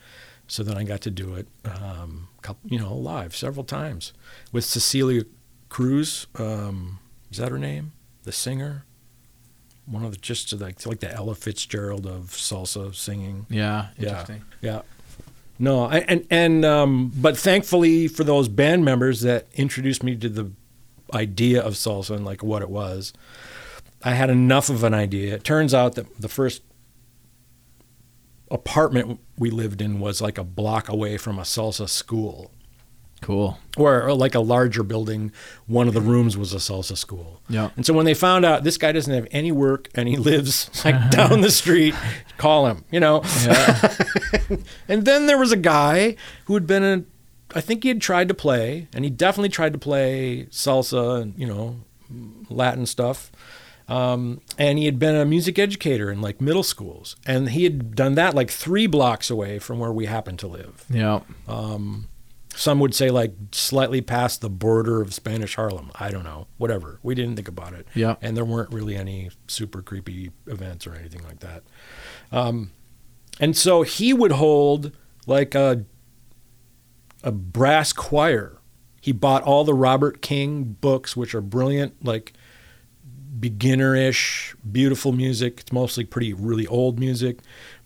[0.48, 4.12] so then I got to do it, um, couple, you know, live several times
[4.50, 5.22] with Cecilia
[5.68, 6.26] Cruz.
[6.36, 6.98] Um,
[7.30, 7.92] is that her name?
[8.24, 8.84] The singer,
[9.86, 13.46] one of the just like like the Ella Fitzgerald of salsa singing.
[13.48, 13.88] Yeah.
[13.98, 14.42] Yeah, Interesting.
[14.60, 14.82] yeah.
[15.58, 20.28] No, I, and and um, but thankfully for those band members that introduced me to
[20.28, 20.50] the
[21.12, 23.12] idea of salsa and like what it was,
[24.02, 25.34] I had enough of an idea.
[25.34, 26.62] It turns out that the first
[28.50, 32.50] apartment we lived in was like a block away from a salsa school,
[33.20, 33.58] Cool.
[33.76, 35.32] or, or like a larger building.
[35.66, 37.40] One of the rooms was a salsa school.
[37.48, 37.70] Yeah.
[37.76, 40.70] And so when they found out this guy doesn't have any work and he lives
[40.84, 41.94] like down the street,
[42.36, 43.22] call him, you know.
[43.44, 43.94] Yeah.
[44.88, 47.04] And then there was a guy who had been a,
[47.56, 51.34] I think he had tried to play, and he definitely tried to play salsa and
[51.38, 51.80] you know,
[52.48, 53.30] Latin stuff.
[53.88, 57.94] Um, and he had been a music educator in like middle schools, and he had
[57.94, 60.84] done that like three blocks away from where we happen to live.
[60.90, 61.20] yeah.
[62.54, 65.92] Some would say like slightly past the border of Spanish Harlem.
[65.94, 66.48] I don't know.
[66.56, 66.98] Whatever.
[67.04, 67.86] We didn't think about it.
[67.94, 68.16] Yeah.
[68.20, 71.62] And there weren't really any super creepy events or anything like that.
[72.32, 72.72] Um,
[73.38, 74.90] and so he would hold
[75.24, 75.84] like a
[77.22, 78.58] a brass choir.
[79.00, 82.32] He bought all the Robert King books, which are brilliant, like
[83.40, 85.60] beginner-ish, beautiful music.
[85.60, 87.38] It's mostly pretty, really old music,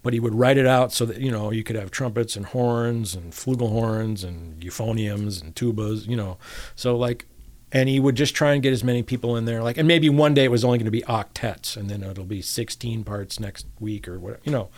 [0.02, 2.46] but he would write it out so that you know you could have trumpets and
[2.46, 6.38] horns and flugelhorns and euphoniums and tubas, you know.
[6.74, 7.26] So like,
[7.72, 10.10] and he would just try and get as many people in there, like, and maybe
[10.10, 13.40] one day it was only going to be octets, and then it'll be 16 parts
[13.40, 14.68] next week or whatever, you know.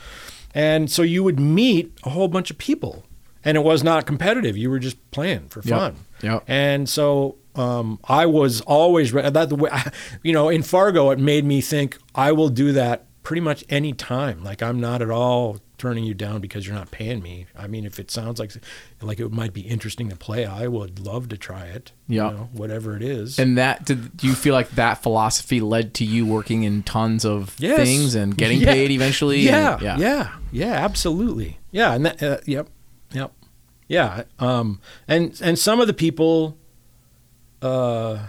[0.55, 3.05] And so you would meet a whole bunch of people,
[3.45, 4.57] and it was not competitive.
[4.57, 5.97] You were just playing for fun.
[6.23, 6.45] Yep.
[6.47, 9.71] And so um, I was always that the way,
[10.23, 13.93] you know, in Fargo, it made me think I will do that pretty much any
[13.93, 14.43] time.
[14.45, 17.47] Like I'm not at all turning you down because you're not paying me.
[17.59, 18.53] I mean, if it sounds like
[19.03, 21.93] like it might be interesting to play, I would love to try it.
[22.09, 22.31] Yeah.
[22.31, 23.39] you know, whatever it is.
[23.39, 27.25] And that did do you feel like that philosophy led to you working in tons
[27.25, 27.79] of Yes.
[27.79, 28.73] things and getting Yeah.
[28.73, 29.41] paid eventually?
[29.41, 31.59] Yeah, And- yeah, yeah, yeah, absolutely.
[31.71, 32.69] Yeah, and that, uh, yep,
[33.13, 33.33] yep,
[33.89, 34.25] yeah.
[34.39, 36.57] Um, and and some of the people,
[37.65, 38.29] uh,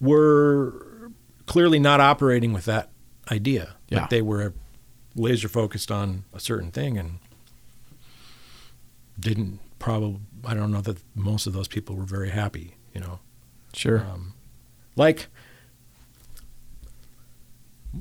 [0.00, 1.10] were
[1.46, 2.90] clearly not operating with that
[3.30, 3.76] idea.
[3.88, 4.00] Yeah.
[4.00, 4.52] Like they were
[5.16, 7.18] laser focused on a certain thing and
[9.18, 10.20] didn't probably.
[10.46, 12.76] I don't know that most of those people were very happy.
[12.92, 13.18] You know.
[13.72, 14.00] Sure.
[14.00, 14.34] Um,
[14.94, 15.26] like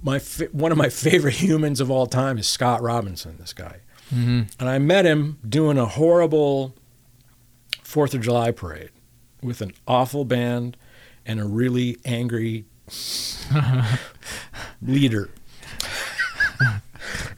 [0.04, 3.38] my fa- one of my favorite humans of all time is Scott Robinson.
[3.40, 3.80] This guy,
[4.14, 4.42] mm-hmm.
[4.60, 6.76] and I met him doing a horrible
[7.82, 8.90] Fourth of July parade
[9.44, 10.78] with an awful band
[11.26, 12.66] and a really angry
[14.82, 15.30] leader.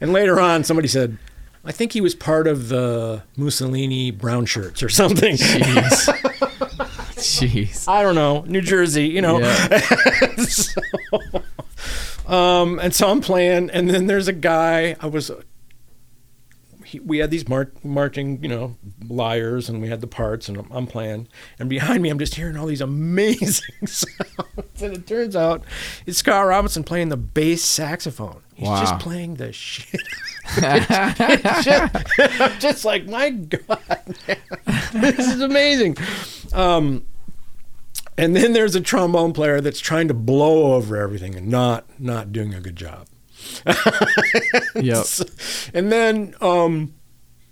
[0.00, 1.18] and later on, somebody said,
[1.64, 6.22] "I think he was part of the Mussolini brown shirts or something." Jeez.
[7.16, 7.88] Jeez.
[7.88, 9.38] I don't know, New Jersey, you know.
[9.40, 9.78] Yeah.
[10.48, 10.80] so,
[12.26, 14.96] um, and so I'm playing, and then there's a guy.
[15.00, 15.30] I was.
[16.86, 18.76] He, we had these mar- marching, you know,
[19.08, 21.26] lyres, and we had the parts, and I'm, I'm playing,
[21.58, 25.64] and behind me, I'm just hearing all these amazing sounds, and it turns out
[26.06, 28.42] it's Scott Robinson playing the bass saxophone.
[28.54, 28.80] He's Wow.
[28.80, 30.00] just playing the shit.
[30.58, 34.38] It's just, I'm just like, my God, man,
[34.94, 35.96] this is amazing.
[36.52, 37.04] Um,
[38.16, 42.32] and then there's a trombone player that's trying to blow over everything and not not
[42.32, 43.08] doing a good job.
[44.74, 45.06] Yep.
[45.72, 46.94] And then um,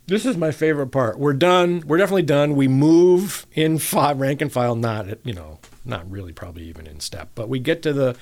[0.06, 1.18] this is my favorite part.
[1.18, 1.82] We're done.
[1.86, 2.54] We're definitely done.
[2.54, 7.00] We move in five rank and file, not you know, not really, probably even in
[7.00, 7.30] step.
[7.34, 8.16] But we get to the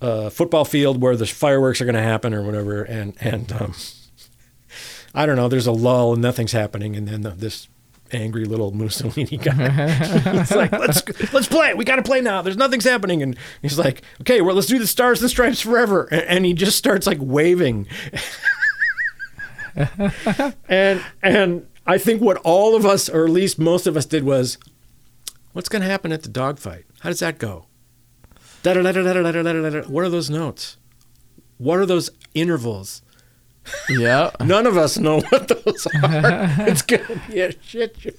[0.00, 3.74] uh, football field where the fireworks are going to happen or whatever, and and um,
[5.14, 5.48] I don't know.
[5.48, 7.68] There's a lull and nothing's happening, and then the, this
[8.12, 9.86] angry little Mussolini guy.
[10.38, 11.74] he's like, let's let's play.
[11.74, 12.42] We got to play now.
[12.42, 16.04] There's nothing's happening, and he's like, okay, well, let's do the Stars and Stripes forever.
[16.10, 17.86] And, and he just starts like waving.
[20.68, 24.24] and and I think what all of us, or at least most of us, did
[24.24, 24.58] was,
[25.52, 26.84] what's going to happen at the dogfight?
[27.00, 27.66] How does that go?
[29.88, 30.76] What are those notes?
[31.58, 33.02] What are those intervals?
[33.88, 34.30] Yeah.
[34.44, 36.00] None of us know what those are.
[36.68, 38.10] it's gonna be a shit show.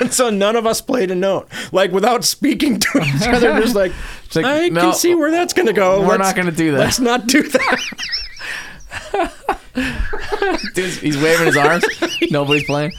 [0.00, 1.48] and so none of us played a note.
[1.72, 3.92] Like without speaking to each other, just like,
[4.34, 6.00] like, I no, can see where that's gonna go.
[6.00, 7.78] we're Let's- not gonna do that." Let's not do that.
[10.74, 11.84] Dude, he's waving his arms.
[12.30, 12.92] Nobody's playing.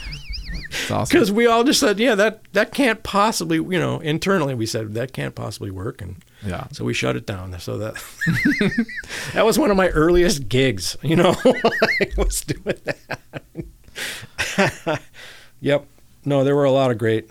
[0.91, 1.05] awesome.
[1.11, 4.93] because we all just said, yeah, that that can't possibly, you know, internally we said
[4.93, 6.67] that can't possibly work, and Yeah.
[6.71, 7.57] so we shut it down.
[7.59, 7.95] So that
[9.33, 15.01] that was one of my earliest gigs, you know, I was doing that.
[15.61, 15.85] yep.
[16.25, 17.29] No, there were a lot of great,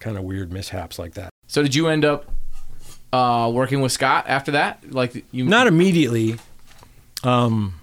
[0.00, 1.30] kind of weird mishaps like that.
[1.46, 2.30] So did you end up
[3.12, 4.92] uh, working with Scott after that?
[4.92, 5.44] Like you?
[5.44, 6.36] Not immediately,
[7.22, 7.74] um,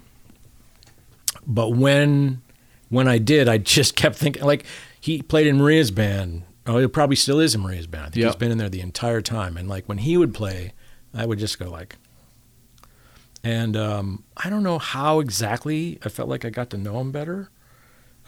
[1.46, 2.42] but when
[2.90, 4.64] when I did, I just kept thinking like
[5.00, 6.42] he played in Maria's band.
[6.66, 8.02] Oh, he probably still is in Maria's band.
[8.04, 8.26] I think Yep.
[8.32, 9.56] he's been in there the entire time.
[9.56, 10.72] And like when he would play,
[11.12, 11.96] I would just go like,
[13.44, 15.98] and um, I don't know how exactly.
[16.04, 17.50] I felt like I got to know him better.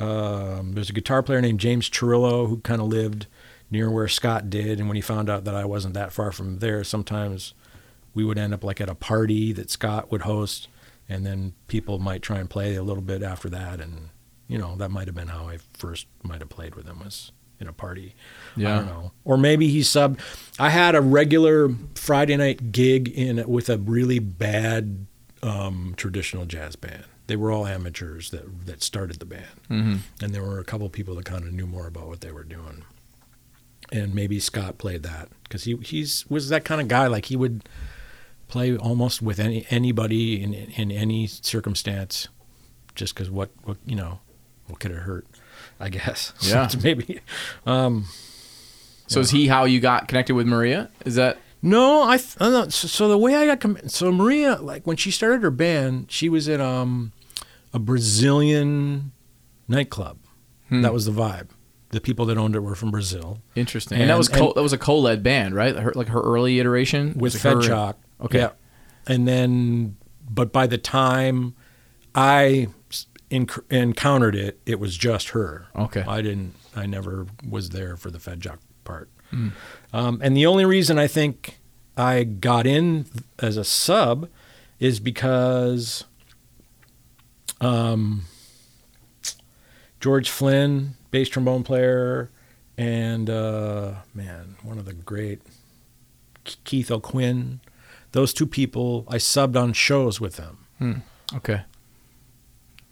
[0.00, 3.28] Um, there's a guitar player named James Chirillo who kind of lived
[3.70, 6.58] near where Scott did, and when he found out that I wasn't that far from
[6.58, 7.54] there, sometimes
[8.12, 10.66] we would end up like at a party that Scott would host,
[11.08, 14.08] and then people might try and play a little bit after that, and
[14.48, 17.30] you know that might have been how I first might have played with him was
[17.64, 18.14] in a party.
[18.56, 18.76] I Yeah.
[18.76, 20.20] don't know, or maybe he subbed.
[20.58, 25.06] I had a regular Friday night gig in with a really bad
[25.42, 27.04] um, traditional jazz band.
[27.26, 29.98] They were all amateurs that that started the band, Mhm.
[30.22, 32.44] and there were a couple people that kind of knew more about what they were
[32.44, 32.84] doing.
[33.92, 37.06] And maybe Scott played that because he he's was that kind of guy.
[37.06, 37.62] Like he would
[38.48, 42.28] play almost with any anybody in in any circumstance,
[42.94, 44.20] just because what what you know
[44.66, 45.26] what could it hurt?
[45.80, 46.32] I guess.
[46.42, 46.66] Yeah.
[46.68, 47.20] So maybe.
[47.66, 48.06] Um,
[49.06, 50.90] So is he how you got connected with Maria?
[51.04, 52.16] Is that No, I.
[52.16, 55.10] Th- I don't- so, so the way I got com- so Maria, like when she
[55.10, 57.12] started her band, she was in um,
[57.72, 59.12] a Brazilian
[59.68, 60.18] nightclub.
[60.68, 60.82] Hmm.
[60.82, 61.48] That was the vibe.
[61.90, 64.00] The people that owned it were from Brazil interesting?
[64.00, 65.76] And, that was co- and- that was a co-led band, right?
[65.76, 68.38] Her, like her early iteration with Fed her- Okay.
[68.38, 68.50] Yeah.
[69.06, 69.96] And then,
[70.28, 71.54] but by the time
[72.14, 72.68] I
[73.30, 75.66] enc- encountered it, it was just her.
[75.76, 76.04] Okay.
[76.06, 76.54] I didn't.
[76.76, 79.08] I never was there for the Fedchock part.
[79.30, 79.48] Hmm.
[79.92, 81.58] Um, and the only reason I think
[81.96, 83.06] I got in
[83.38, 84.28] as a sub
[84.80, 86.04] is because
[87.60, 88.24] um,
[90.00, 92.30] George Flynn, bass trombone player,
[92.76, 95.40] and uh, man, one of the great
[96.64, 97.60] Keith O'Quinn.
[98.12, 101.02] Those two people, I subbed on shows with them.
[101.34, 101.62] Okay.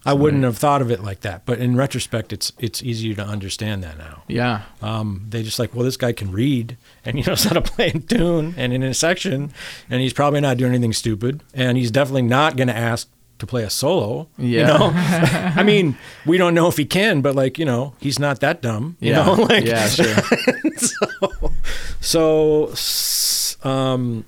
[0.05, 3.22] I wouldn't have thought of it like that, but in retrospect, it's it's easier to
[3.24, 4.22] understand that now.
[4.26, 4.62] Yeah.
[4.80, 7.92] Um, they just like, well, this guy can read and he knows how to play
[7.94, 9.53] in tune and in a section,
[9.88, 13.46] and he's probably not doing anything stupid, and he's definitely not going to ask to
[13.46, 14.28] play a solo.
[14.38, 14.61] Yeah.
[14.61, 14.90] You know,
[15.61, 15.96] I mean,
[16.26, 18.96] we don't know if he can, but like, you know, he's not that dumb.
[19.00, 19.24] You Yeah.
[19.24, 19.88] know, like, yeah.
[19.88, 20.16] Sure.
[22.00, 24.24] so, s- um,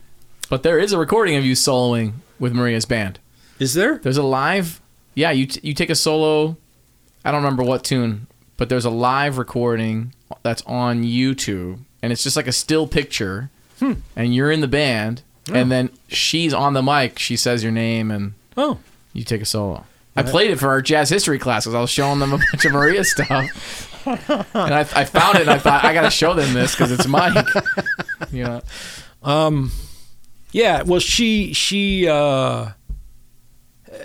[0.48, 3.18] but there is a recording of you soloing with Maria's band.
[3.58, 3.98] is there?
[3.98, 4.80] There's a live.
[5.14, 6.56] Yeah, you t- you take a solo.
[7.24, 10.12] I don't remember what tune, but there's a live recording
[10.42, 13.50] that's on YouTube, and it's just like a still picture,
[14.16, 17.18] and you're in the band, and then she's on the mic.
[17.18, 18.78] She says your name, and Oh,
[19.12, 19.84] you take a solo.
[20.16, 21.74] I played it for our jazz history classes.
[21.74, 25.50] I was showing them a bunch of Maria stuff, and I, I found it, and
[25.50, 27.46] I thought I got to show them this because it's Mike.
[28.30, 28.62] You know,
[30.52, 32.70] Yeah, well, she she uh,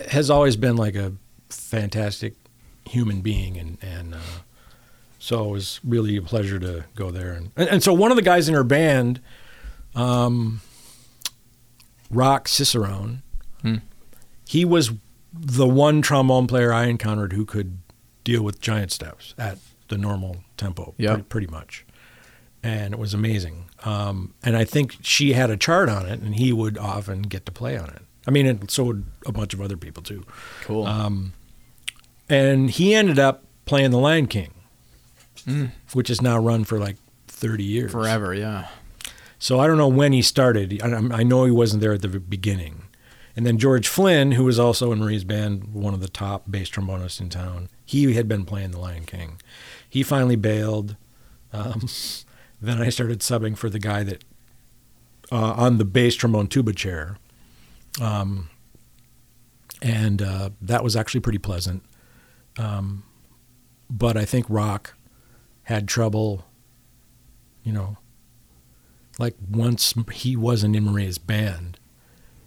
[0.10, 1.14] has always been like a
[1.50, 2.34] fantastic
[2.86, 4.20] human being, and and uh,
[5.20, 7.32] so it was really a pleasure to go there.
[7.34, 9.20] And, and and so one of the guys in her band,
[9.96, 10.62] um,
[12.10, 13.22] Rock Ciccarone,
[13.62, 13.76] Hmm.
[14.48, 14.92] he was
[15.34, 17.78] the one trombone player I encountered who could
[18.24, 19.58] deal with giant steps at
[19.90, 21.10] the normal tempo, Yep.
[21.12, 21.86] pretty, pretty much
[22.62, 23.70] and it was amazing.
[23.86, 27.46] Um, and I think she had a chart on it, and he would often get
[27.46, 28.02] to play on it.
[28.30, 30.24] I mean, and so would a bunch of other people too.
[30.62, 30.86] cool.
[30.86, 31.34] Um,
[32.30, 34.54] and he ended up playing the Lion King,
[35.94, 37.92] which is now run for like 30 years.
[37.92, 38.68] Forever, yeah.
[39.40, 40.80] So I don't know when he started.
[40.80, 42.84] I, I know he wasn't there at the beginning.
[43.36, 46.70] And then George Flynn, who was also in Marie's band, one of the top bass
[46.70, 49.42] trombonists in town, he had been playing the Lion King.
[49.90, 50.98] He finally bailed.
[51.52, 51.88] Um,
[52.62, 54.24] then I started subbing for the guy that
[55.32, 57.18] uh, on the bass trombone tuba chair,
[58.00, 58.50] um,
[59.82, 61.84] and uh, that was actually pretty pleasant.
[62.58, 63.04] Um,
[63.90, 64.96] but I think Rock
[65.64, 66.46] had trouble,
[67.64, 67.98] you know,
[69.18, 71.80] like once he wasn't in Maria's band,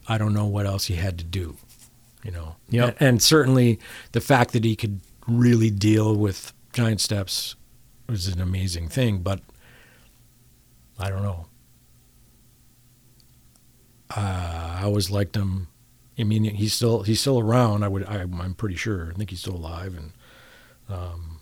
[0.08, 1.56] I don't know what else he had to do,
[2.24, 2.56] you know.
[2.70, 2.96] Yep.
[2.98, 3.78] And, and certainly
[4.12, 7.54] the fact that he could really deal with giant steps
[8.08, 9.40] was an amazing thing, but
[10.98, 11.46] I don't know.
[14.16, 15.68] Uh, I always liked him.
[16.18, 17.82] I mean, he's still he's still around.
[17.82, 19.10] I would I, I'm pretty sure.
[19.14, 20.12] I think he's still alive, and
[20.88, 21.40] um,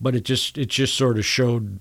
[0.00, 1.80] but it just it just sort of showed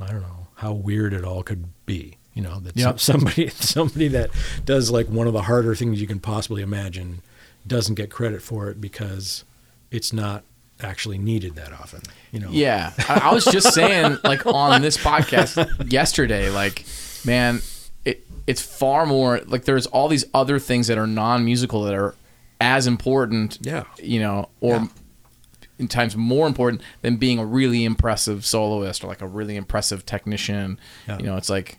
[0.00, 2.16] I don't know how weird it all could be.
[2.34, 3.00] You know that Yep.
[3.00, 4.30] somebody somebody that
[4.64, 7.22] does like one of the harder things you can possibly imagine
[7.66, 9.44] doesn't get credit for it because
[9.90, 10.44] it's not
[10.80, 12.02] actually needed that often.
[12.32, 12.48] You know.
[12.50, 16.84] Yeah, I, I was just saying, like on this podcast yesterday, like,
[17.24, 17.62] man, it
[18.46, 22.14] it's far more like there's all these other things that are non-musical that are
[22.60, 23.58] as important.
[23.62, 23.84] Yeah.
[24.02, 24.86] you know, or Yeah.
[25.78, 30.06] in times more important than being a really impressive soloist or like a really impressive
[30.06, 30.78] technician.
[31.06, 31.18] Yeah.
[31.18, 31.78] You know, it's like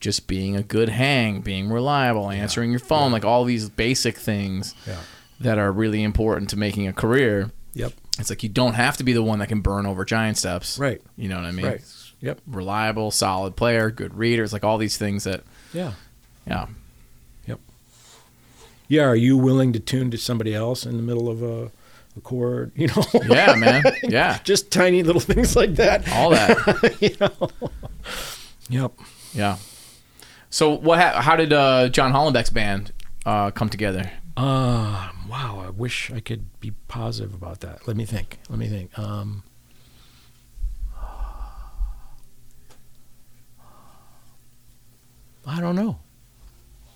[0.00, 4.74] just being a good hang, being reliable, answering your phone, like all these basic things
[4.86, 4.96] Yeah.
[5.40, 7.50] that are really important to making a career.
[7.74, 7.92] Yep.
[8.18, 10.78] It's like you don't have to be the one that can burn over giant steps.
[10.78, 11.00] Right.
[11.16, 11.64] You know what I mean?
[11.66, 11.80] Right.
[12.20, 12.40] Yep.
[12.46, 15.42] Reliable, solid player, good readers, like all these things that,
[15.72, 15.92] Yeah.
[16.46, 16.66] yeah.
[17.46, 17.60] Yep.
[18.88, 19.02] Yeah.
[19.04, 21.70] Are you willing to tune to somebody else in the middle of a,
[22.16, 22.72] a chord?
[22.74, 23.04] You know.
[23.28, 23.84] Yeah, man.
[24.02, 24.38] Yeah.
[24.44, 26.08] Just tiny little things like that.
[26.12, 26.96] All that.
[27.00, 27.50] you know.
[28.68, 28.92] Yep.
[29.32, 29.56] Yeah.
[30.50, 30.98] So what?
[31.00, 32.92] Ha- how did uh, John Hollenbeck's band
[33.24, 34.10] uh, come together?
[34.36, 35.62] Uh, wow.
[35.64, 37.86] I wish I could be positive about that.
[37.86, 38.38] Let me think.
[38.48, 38.98] Let me think.
[38.98, 39.44] Um,
[45.46, 45.98] I don't know.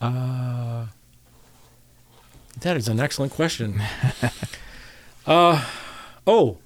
[0.00, 0.86] Uh,
[2.60, 3.82] that is an excellent question.
[5.26, 5.64] uh,
[6.26, 6.58] oh,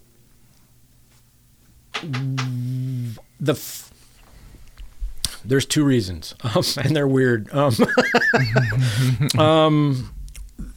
[2.02, 3.92] the f-
[5.44, 7.48] there's two reasons, um, and they're weird.
[7.52, 7.74] Um,
[9.38, 10.14] um,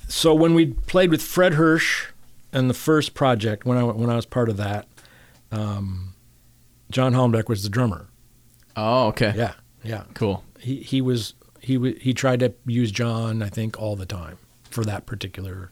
[0.07, 2.07] so when we played with Fred Hersch
[2.53, 4.87] and the first project, when I when I was part of that,
[5.51, 6.13] um,
[6.89, 8.07] John Hollenbeck was the drummer.
[8.75, 9.33] Oh, okay.
[9.35, 10.03] Yeah, yeah.
[10.13, 10.43] Cool.
[10.61, 14.37] He he was he wa he tried to use John, I think, all the time
[14.69, 15.71] for that particular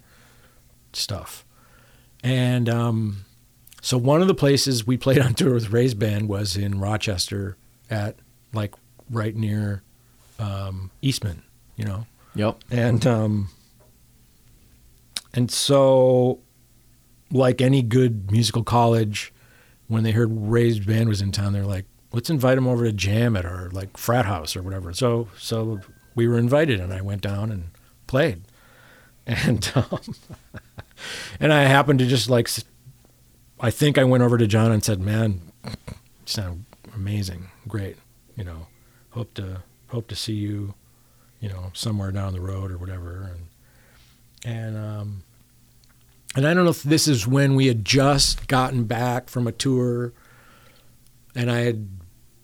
[0.93, 1.45] stuff.
[2.23, 3.25] And um,
[3.81, 7.55] so one of the places we played on tour with Ray's band was in Rochester,
[7.89, 8.15] at
[8.53, 8.73] like
[9.09, 9.83] right near
[10.39, 11.43] um, Eastman,
[11.75, 12.63] you know Yep.
[12.71, 13.49] and um,
[15.33, 16.39] and so
[17.31, 19.31] like any good musical college
[19.87, 22.91] when they heard ray's band was in town they're like let's invite him over to
[22.91, 24.93] jam at our like frat house or whatever.
[24.93, 25.79] So so
[26.15, 27.71] we were invited and i went down and
[28.07, 28.41] played.
[29.27, 29.99] And um,
[31.39, 32.49] and i happened to just like
[33.59, 35.71] I think i went over to john and said man you
[36.25, 37.49] sound amazing.
[37.67, 37.97] Great
[38.35, 38.65] you know.
[39.11, 40.73] Hope to hope to see you
[41.39, 43.31] you know, somewhere down the road or whatever.
[43.33, 43.47] And
[44.45, 45.23] and um,
[46.35, 49.51] and I don't know if this is when we had just gotten back from a
[49.51, 50.13] tour,
[51.35, 51.98] and I had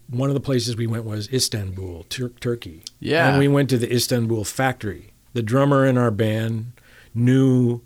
[0.10, 2.84] one of the places we went was Istanbul, Tur- Turkey.
[3.00, 3.30] Yeah.
[3.30, 5.14] and we went to the Istanbul factory.
[5.34, 6.74] The drummer in our band
[7.14, 7.82] knew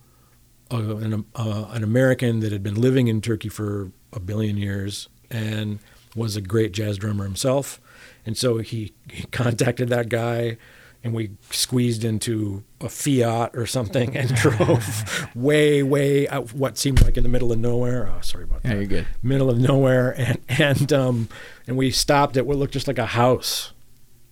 [0.72, 5.08] uh, an, uh, an American that had been living in Turkey for a billion years
[5.32, 5.80] and
[6.16, 7.80] was a great jazz drummer himself.
[8.26, 10.58] And so he, he contacted that guy,
[11.04, 17.02] and we squeezed into a Fiat or something and drove way, way out what seemed
[17.02, 18.08] like in the middle of nowhere.
[18.10, 18.76] Oh, sorry about Yeah, that.
[18.78, 19.08] you're good.
[19.24, 21.30] Middle of nowhere, and and um,
[21.68, 23.72] and we stopped at what looked just like a house.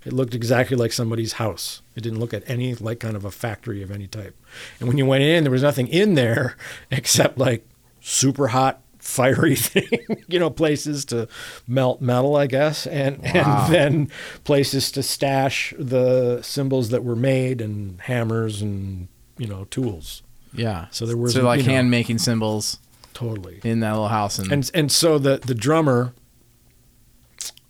[0.05, 1.81] It looked exactly like somebody's house.
[1.95, 4.35] It didn't look at any like kind of a factory of any type.
[4.79, 6.55] And when you went in, there was nothing in there
[6.91, 7.67] except like
[7.99, 9.89] super hot, fiery thing,
[10.27, 11.27] you know, places to
[11.65, 14.11] melt metal, I guess, and and then
[14.43, 20.23] places to stash the cymbals that were made and hammers and you know tools.
[20.53, 20.87] Yeah.
[20.91, 22.79] So there was, so like you know- hand making cymbals
[23.13, 23.59] Totally.
[23.63, 26.13] in that little house, and, and and so the the drummer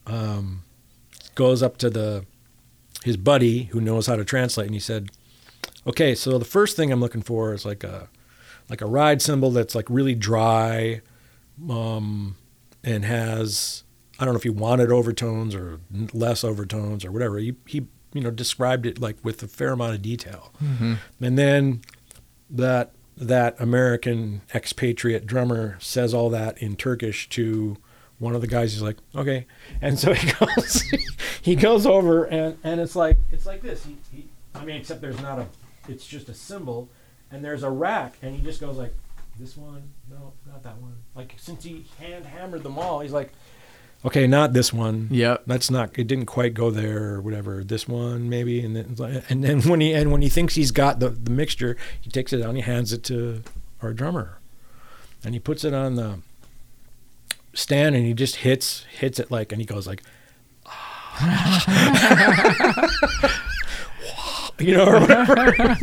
[0.07, 0.63] um,
[1.35, 2.25] goes up to the
[3.03, 5.09] his buddy who knows how to translate, and he said,
[5.85, 8.09] "Okay, so the first thing I'm looking for is like a
[8.69, 11.01] like a ride cymbal that's like really dry,
[11.69, 12.35] um,
[12.83, 13.83] and has
[14.19, 15.79] I don't know if he wanted overtones or
[16.13, 17.37] less overtones or whatever.
[17.37, 20.53] He he you know described it like with a fair amount of detail,
[21.21, 21.81] and then
[22.49, 27.77] that that American expatriate drummer says all that in Turkish to
[28.19, 28.73] one of the guys.
[28.73, 29.45] He's like, okay,
[29.81, 30.83] and so he goes,
[31.41, 33.85] he goes over and and it's like it's like this.
[33.85, 35.47] He, he, I mean, except there's not a,
[35.87, 36.89] it's just a cymbal,
[37.31, 38.93] and there's a rack, and he just goes like,
[39.39, 40.95] this one, no, not that one.
[41.15, 43.31] Like since he hand hammered them all, he's like,
[44.05, 45.07] okay, not this one.
[45.11, 45.43] Yep.
[45.47, 45.97] That's not.
[45.97, 47.63] It didn't quite go there or whatever.
[47.63, 50.99] This one maybe, and then and then when he and when he thinks he's got
[50.99, 53.43] the the mixture, he takes it out and he hands it to
[53.81, 54.39] our drummer,
[55.23, 56.19] and he puts it on the
[57.53, 60.03] stand and he just hits hits it like and he goes like
[60.67, 61.33] ah.
[64.59, 65.77] you know, or whatever.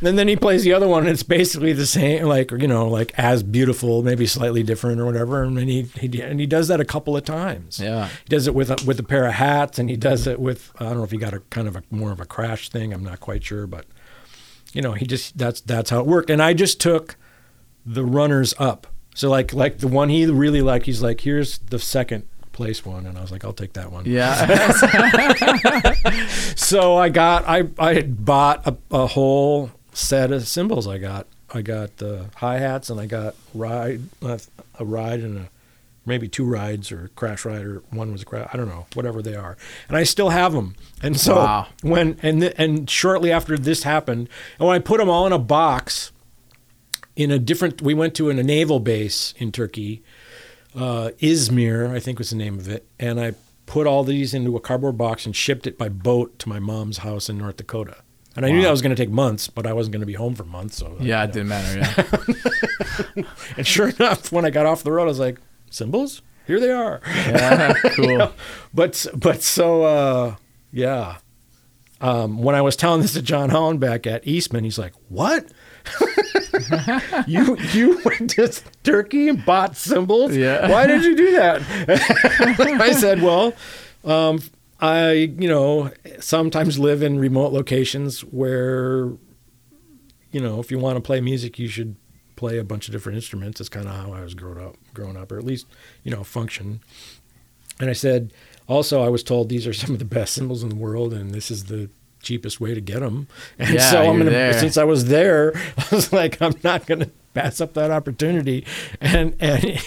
[0.02, 2.86] and then he plays the other one, and it's basically the same, like you know,
[2.86, 5.42] like as beautiful, maybe slightly different or whatever.
[5.42, 7.80] And then he, he and he does that a couple of times.
[7.80, 8.06] Yeah.
[8.08, 10.72] he does it with a, with a pair of hats, and he does it with
[10.78, 12.92] I don't know if he got a kind of a more of a crash thing.
[12.92, 13.86] I'm not quite sure, but
[14.72, 16.30] you know, he just that's that's how it worked.
[16.30, 17.16] And I just took
[17.84, 18.86] the runners up.
[19.14, 22.28] So like like the one he really liked, he's like, here's the second
[22.60, 24.04] place one, and I was like, I'll take that one.
[24.04, 24.46] Yeah.
[26.56, 30.86] So I got I I had bought a, a whole set of cymbals.
[30.86, 34.38] I got I got the hi hats and I got ride uh,
[34.78, 35.48] a ride and a
[36.06, 39.20] maybe two rides or crash ride or one was a crash I don't know whatever
[39.22, 39.56] they are
[39.88, 41.66] and I still have them and so Wow.
[41.82, 45.32] when and th- and shortly after this happened and when I put them all in
[45.32, 46.12] a box
[47.16, 50.02] in a different we went to a naval base in Turkey
[50.76, 53.32] uh, Izmir, I think was the name of it, and I
[53.66, 56.98] put all these into a cardboard box and shipped it by boat to my mom's
[56.98, 57.96] house in North Dakota.
[58.36, 60.14] And I knew that was going to take months, but I wasn't going to be
[60.14, 60.76] home for months.
[60.76, 61.32] So yeah, you it know.
[61.32, 61.78] didn't matter.
[63.16, 63.24] Yeah.
[63.56, 65.40] And sure enough, when I got off the road, I was like,
[65.70, 67.74] "Cymbals, here they are." Yeah.
[67.96, 68.32] Cool.
[68.72, 70.36] But but so uh,
[70.72, 71.16] yeah.
[72.00, 75.46] Um, when I was telling this to John Hollenbeck at Eastman, he's like, "What?
[77.26, 80.36] you you went to Turkey and bought cymbals?
[80.36, 80.70] Yeah.
[80.70, 81.62] Why did you do that?"
[82.80, 83.54] I said, "Well,
[84.04, 84.40] um,
[84.80, 85.90] I you know
[86.20, 89.10] sometimes live in remote locations where
[90.30, 91.96] you know if you want to play music, you should."
[92.36, 95.14] play a bunch of different instruments that's kind of how i was growing up growing
[95.14, 95.66] up or at least
[96.04, 96.80] you know function
[97.80, 98.32] and I said,
[98.68, 101.32] also, I was told these are some of the best cymbals in the world, and
[101.32, 101.90] this is the
[102.22, 103.26] cheapest way to get them.
[103.58, 104.52] And Yeah, so I'm gonna, there.
[104.58, 108.64] since I was there, I was like, I'm not gonna pass up that opportunity.
[109.00, 109.78] And and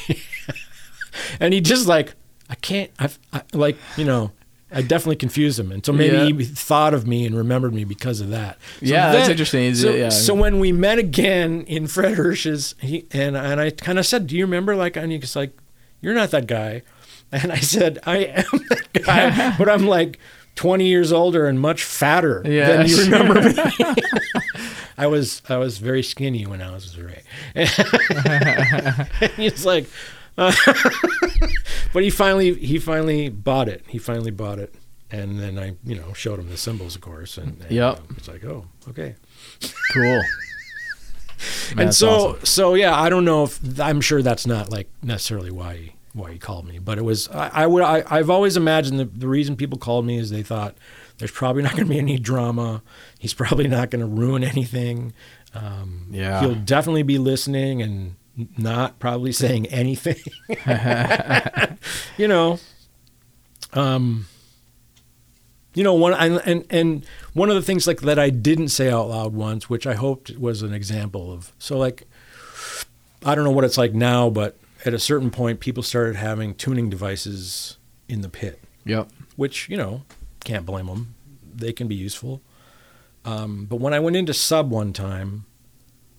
[1.39, 2.13] and he just like,
[2.49, 4.31] I can't, I, I like, you know.
[4.75, 6.25] I definitely confused him, and so maybe Yeah.
[6.33, 8.57] he thought of me and remembered me because of that.
[8.79, 9.75] So Yeah, that's interesting.
[9.75, 10.09] So, yeah.
[10.09, 14.25] so when we met again in Fred Hersch's, he and and I kind of said,
[14.25, 15.55] "Do you remember?" Like, and he's like,
[16.01, 16.81] "You're not that guy,"
[17.31, 20.17] and I said, "I am that guy, but I'm like
[20.55, 23.55] 20 years older and much fatter Yeah, than you remember me."
[24.97, 27.23] I was I was very skinny when I was Ray.
[29.35, 29.87] he's like,
[30.37, 30.53] uh,
[31.93, 33.83] but he finally he finally bought it.
[33.87, 34.73] He finally bought it,
[35.11, 37.97] and then I you know showed him the cymbals, of course, and, and Yep.
[37.99, 39.15] um, it's like, oh, okay.
[39.93, 40.21] Cool.
[41.75, 42.45] Man, and so awesome.
[42.45, 46.31] so yeah, I don't know if I'm sure that's not like necessarily why he, why
[46.31, 49.27] he called me, but it was I, I would I, I've always imagined the, the
[49.27, 50.75] reason people called me is they thought
[51.17, 52.81] there's probably not going to be any drama.
[53.19, 55.13] He's probably not going to ruin anything.
[55.55, 56.39] Um, Yeah.
[56.41, 58.15] he'll definitely be listening and
[58.57, 60.15] not probably saying anything.
[62.17, 62.59] you know,
[63.73, 64.27] um,
[65.75, 68.89] you know one and, and and one of the things like that I didn't say
[68.89, 71.51] out loud once, which I hoped was an example of.
[71.59, 72.07] So like,
[73.25, 76.55] I don't know what it's like now, but at a certain point, people started having
[76.55, 77.77] tuning devices
[78.07, 79.09] in the pit, Yep.
[79.35, 80.03] which you know
[80.43, 81.15] can't blame them.
[81.55, 82.41] They can be useful.
[83.25, 85.45] Um, but when I went into sub one time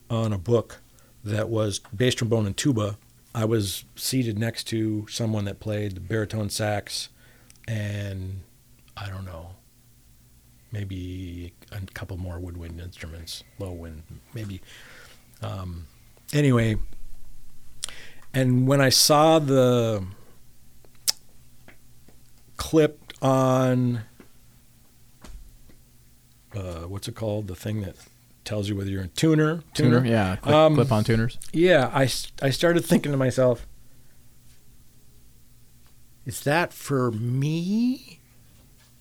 [0.09, 0.81] on a book
[1.23, 2.97] that was bass trombone and tuba,
[3.35, 7.09] I was seated next to someone that played the baritone sax
[7.69, 8.41] and
[8.97, 9.51] I don't know,
[10.73, 14.03] maybe a couple more woodwind instruments, low wind,
[14.35, 14.61] maybe.
[15.43, 15.87] Um,
[16.33, 16.77] anyway,
[18.35, 20.05] and when I saw the
[22.57, 24.03] clip on
[26.55, 27.47] uh, what's it called?
[27.49, 27.97] The thing that
[28.45, 30.05] tells you whether you're in tuner, Tuner.
[30.05, 30.37] Yeah.
[30.37, 31.39] Clip, Um, clip on tuners.
[31.53, 32.03] yeah, I,
[32.43, 33.67] I started thinking to myself,
[36.27, 38.21] is that for me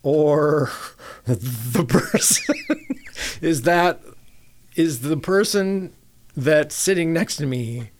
[0.02, 0.70] or
[1.26, 2.54] the person?
[3.40, 4.00] is that
[4.76, 5.92] is the person
[6.36, 7.90] that's sitting next to me?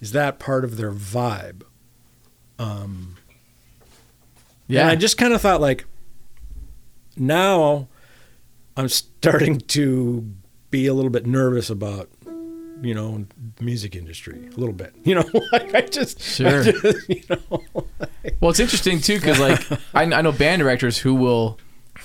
[0.00, 1.62] Is that part of their vibe?
[2.58, 3.16] Um,
[4.66, 4.82] Yeah.
[4.82, 5.84] and I just kind of thought like,
[7.16, 7.88] now
[8.76, 10.24] I'm starting to
[10.70, 12.08] be a little bit nervous about,
[12.82, 13.26] you know,
[13.60, 14.94] music industry a little bit.
[15.04, 16.62] You know, like I just, I Sure.
[16.64, 17.62] just, you know,
[18.40, 19.60] Well, it's interesting too because like
[19.94, 21.58] I, I know band directors who will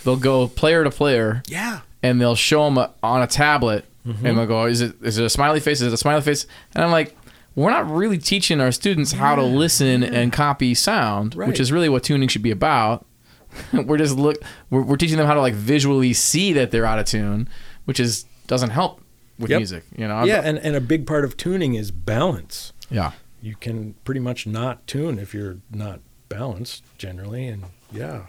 [0.04, 4.26] they'll go player to player yeah, and they'll show them on a tablet Mm-hmm.
[4.26, 5.80] and they'll go, "Is it is it a smiley face?
[5.80, 6.46] Is it a smiley face?"
[6.76, 7.16] And I'm like,
[7.56, 11.48] we're not really teaching our students how to listen and copy sound, Right.
[11.48, 13.06] which is really what tuning should be about.
[13.74, 14.38] we're just look
[14.72, 17.48] we're, we're teaching them how to like visually see that they're out of tune,
[17.86, 19.00] which is doesn't help
[19.38, 19.60] with Yep.
[19.60, 20.24] music, you know.
[20.24, 22.74] yeah, and and a big part of tuning is balance.
[22.90, 23.12] yeah.
[23.42, 26.00] You can pretty much not tune if you're not
[26.30, 28.28] balanced generally, and yeah,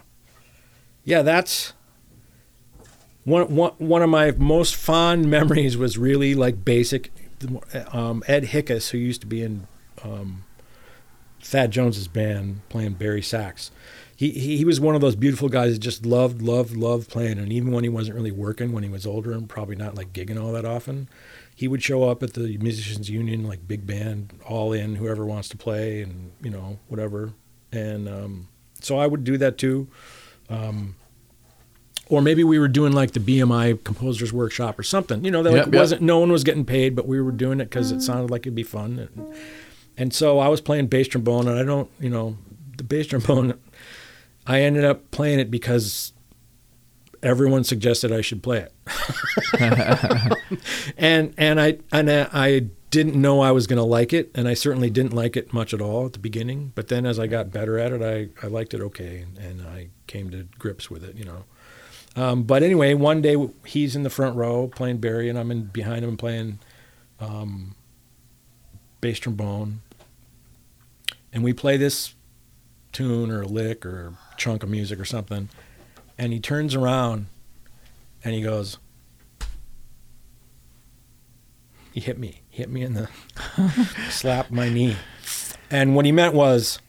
[1.05, 1.71] yeah, that's
[3.23, 7.11] one, one, one of my most fond memories was really like basic.
[7.91, 9.67] Um, Ed Xiques, who used to be in
[10.03, 10.43] um,
[11.41, 13.71] Thad Jones's band playing bari sax,
[14.15, 17.37] he, he he was one of those beautiful guys that just loved loved loved playing.
[17.37, 20.13] And even when he wasn't really working, when he was older and probably not like
[20.13, 21.09] gigging all that often,
[21.53, 25.49] he would show up at the musicians union like big band, all in, whoever wants
[25.49, 27.33] to play, and you know whatever.
[27.71, 28.47] And um,
[28.81, 29.87] so I would do that too.
[30.49, 30.95] Um,
[32.09, 35.23] or maybe we were doing like the BMI composers workshop or something.
[35.25, 35.79] You know, that like Yep, yep.
[35.79, 38.01] wasn't no one was getting paid, but we were doing it because it mm.
[38.01, 38.99] sounded like it'd be fun.
[38.99, 39.35] And,
[39.97, 42.37] and so I was playing bass trombone, and I don't, you know,
[42.77, 43.59] the bass trombone.
[44.47, 46.13] I ended up playing it because
[47.23, 48.73] everyone suggested I should play it,
[50.97, 54.47] and and I and I, I didn't know I was going to like it, and
[54.47, 56.71] I certainly didn't like it much at all at the beginning.
[56.75, 59.67] But then as I got better at it, I, I liked it okay, and, and
[59.67, 61.43] I came to grips with it, you know.
[62.15, 63.35] Um, but anyway, one day
[63.65, 66.59] he's in the front row playing bari, and I'm in behind him playing
[67.19, 67.75] um,
[69.01, 69.81] bass trombone,
[71.33, 72.13] and we play this
[72.93, 75.49] tune or a lick or chunk of music or something,
[76.17, 77.25] and he turns around
[78.23, 78.77] and he goes,
[81.91, 83.09] he hit me, he hit me in the,
[84.09, 84.95] slap my knee,
[85.69, 86.79] and what he meant was,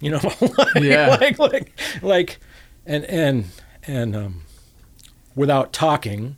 [0.00, 1.16] you know, like, Yeah.
[1.20, 2.40] like like like,
[2.86, 3.46] and and
[3.86, 4.42] and um,
[5.34, 6.36] without talking,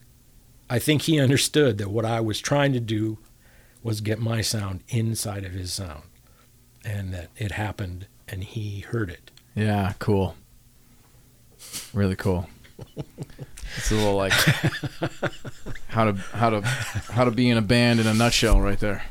[0.69, 3.19] I think he understood that what I was trying to do
[3.83, 6.03] was get my sound inside of his sound,
[6.85, 9.31] and that it happened, and he heard it.
[9.55, 10.35] Yeah, cool.
[11.93, 12.49] Really cool.
[13.77, 14.33] It's a little like
[15.89, 19.05] how to how to how to be in a band in a nutshell, right there.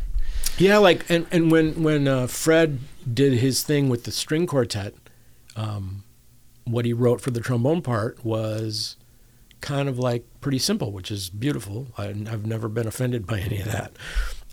[0.57, 2.79] Yeah, like and and when when uh, Fred
[3.11, 4.93] did his thing with the string quartet,
[5.55, 6.03] um,
[6.65, 8.97] what he wrote for the trombone part was
[9.61, 11.87] kind of like pretty simple, which is beautiful.
[11.97, 13.91] I, I've never been offended by any of that,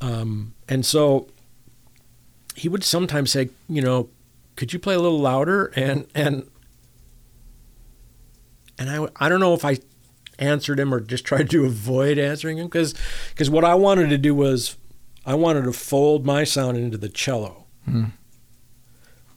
[0.01, 1.29] um, and so
[2.55, 4.09] he would sometimes say, you know,
[4.57, 5.73] could you play a little louder?
[5.77, 6.49] And and
[8.79, 9.79] and I I don't know if I
[10.39, 12.95] answered him or just tried to avoid answering him because
[13.31, 14.77] because what I wanted to do was
[15.25, 18.05] I wanted to fold my sound into the cello, Hmm.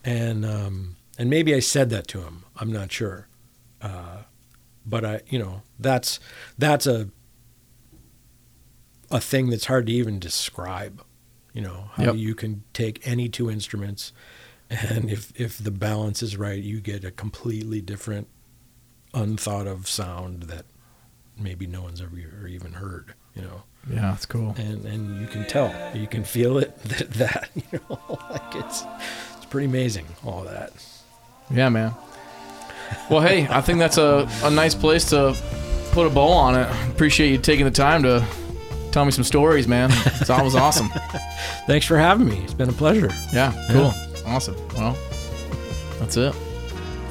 [0.04, 2.44] and um, and maybe I said that to him.
[2.58, 3.28] I'm not sure,
[3.82, 4.24] uh,
[4.86, 6.20] but I you know that's
[6.58, 7.10] that's a
[9.12, 11.04] a thing that's hard to even describe.
[11.54, 12.16] You know how Yep.
[12.16, 14.12] you can take any two instruments,
[14.70, 18.28] and if if the balance is right, you get a completely different,
[19.14, 20.66] unthought of sound that
[21.38, 22.18] maybe no one's ever
[22.48, 23.14] even heard.
[23.36, 24.54] You know Yeah, that's cool.
[24.58, 28.00] and and you can tell, you can feel it that, that you know,
[28.32, 28.84] like it's
[29.38, 30.74] it's pretty amazing all that.
[31.50, 31.94] Yeah, man.
[33.10, 35.36] Well, hey, I think that's a, a nice place to
[35.92, 36.68] put a bow on it.
[36.90, 38.26] Appreciate you taking the time to
[38.92, 39.90] tell me some stories, man.
[39.92, 40.90] It's always awesome.
[41.68, 42.38] Thanks for having me.
[42.44, 43.10] It's been a pleasure.
[43.34, 43.94] Yeah, cool.
[44.26, 44.56] Awesome.
[44.76, 44.98] Well,
[46.00, 46.34] that's it.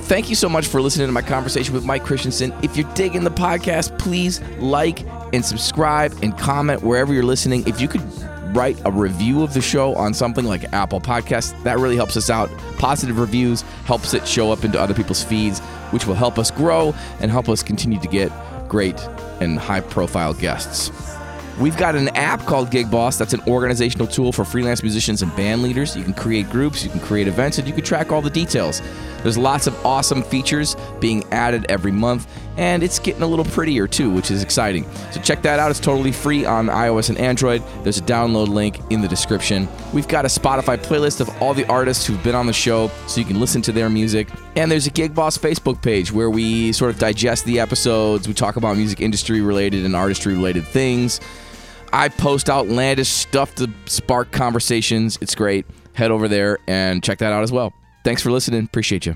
[0.03, 2.53] Thank you so much for listening to my conversation with Mike Christianson.
[2.63, 5.01] If you're digging the podcast, please like
[5.33, 7.67] and subscribe and comment wherever you're listening.
[7.67, 8.03] If you could
[8.55, 12.31] write a review of the show on something like Apple Podcasts, that really helps us
[12.31, 12.51] out.
[12.79, 15.61] Positive reviews helps it show up into other people's feeds,
[15.91, 18.33] which will help us grow and help us continue to get
[18.69, 19.01] great
[19.41, 21.14] and high profile guests.
[21.59, 25.35] We've got an app called Gig Boss that's an organizational tool for freelance musicians and
[25.37, 25.97] band leaders.
[25.97, 28.83] You can create groups, you can create events, and you can track all the details.
[29.23, 32.27] There's lots of awesome features being added every month,
[32.57, 34.85] and it's getting a little prettier too, which is exciting.
[35.13, 35.71] So check that out.
[35.71, 37.63] It's totally free on iOS and Android.
[37.85, 39.69] There's a download link in the description.
[39.93, 43.21] We've got a Spotify playlist of all the artists who've been on the show so
[43.21, 44.29] you can listen to their music.
[44.57, 48.27] And there's a Gig Boss Facebook page where we sort of digest the episodes.
[48.27, 51.21] We talk about music industry related and artistry related things.
[51.95, 55.17] I post outlandish stuff to spark conversations.
[55.21, 55.65] It's great.
[55.93, 57.73] Head over there and check that out as well.
[58.03, 58.65] Thanks for listening.
[58.65, 59.15] Appreciate you.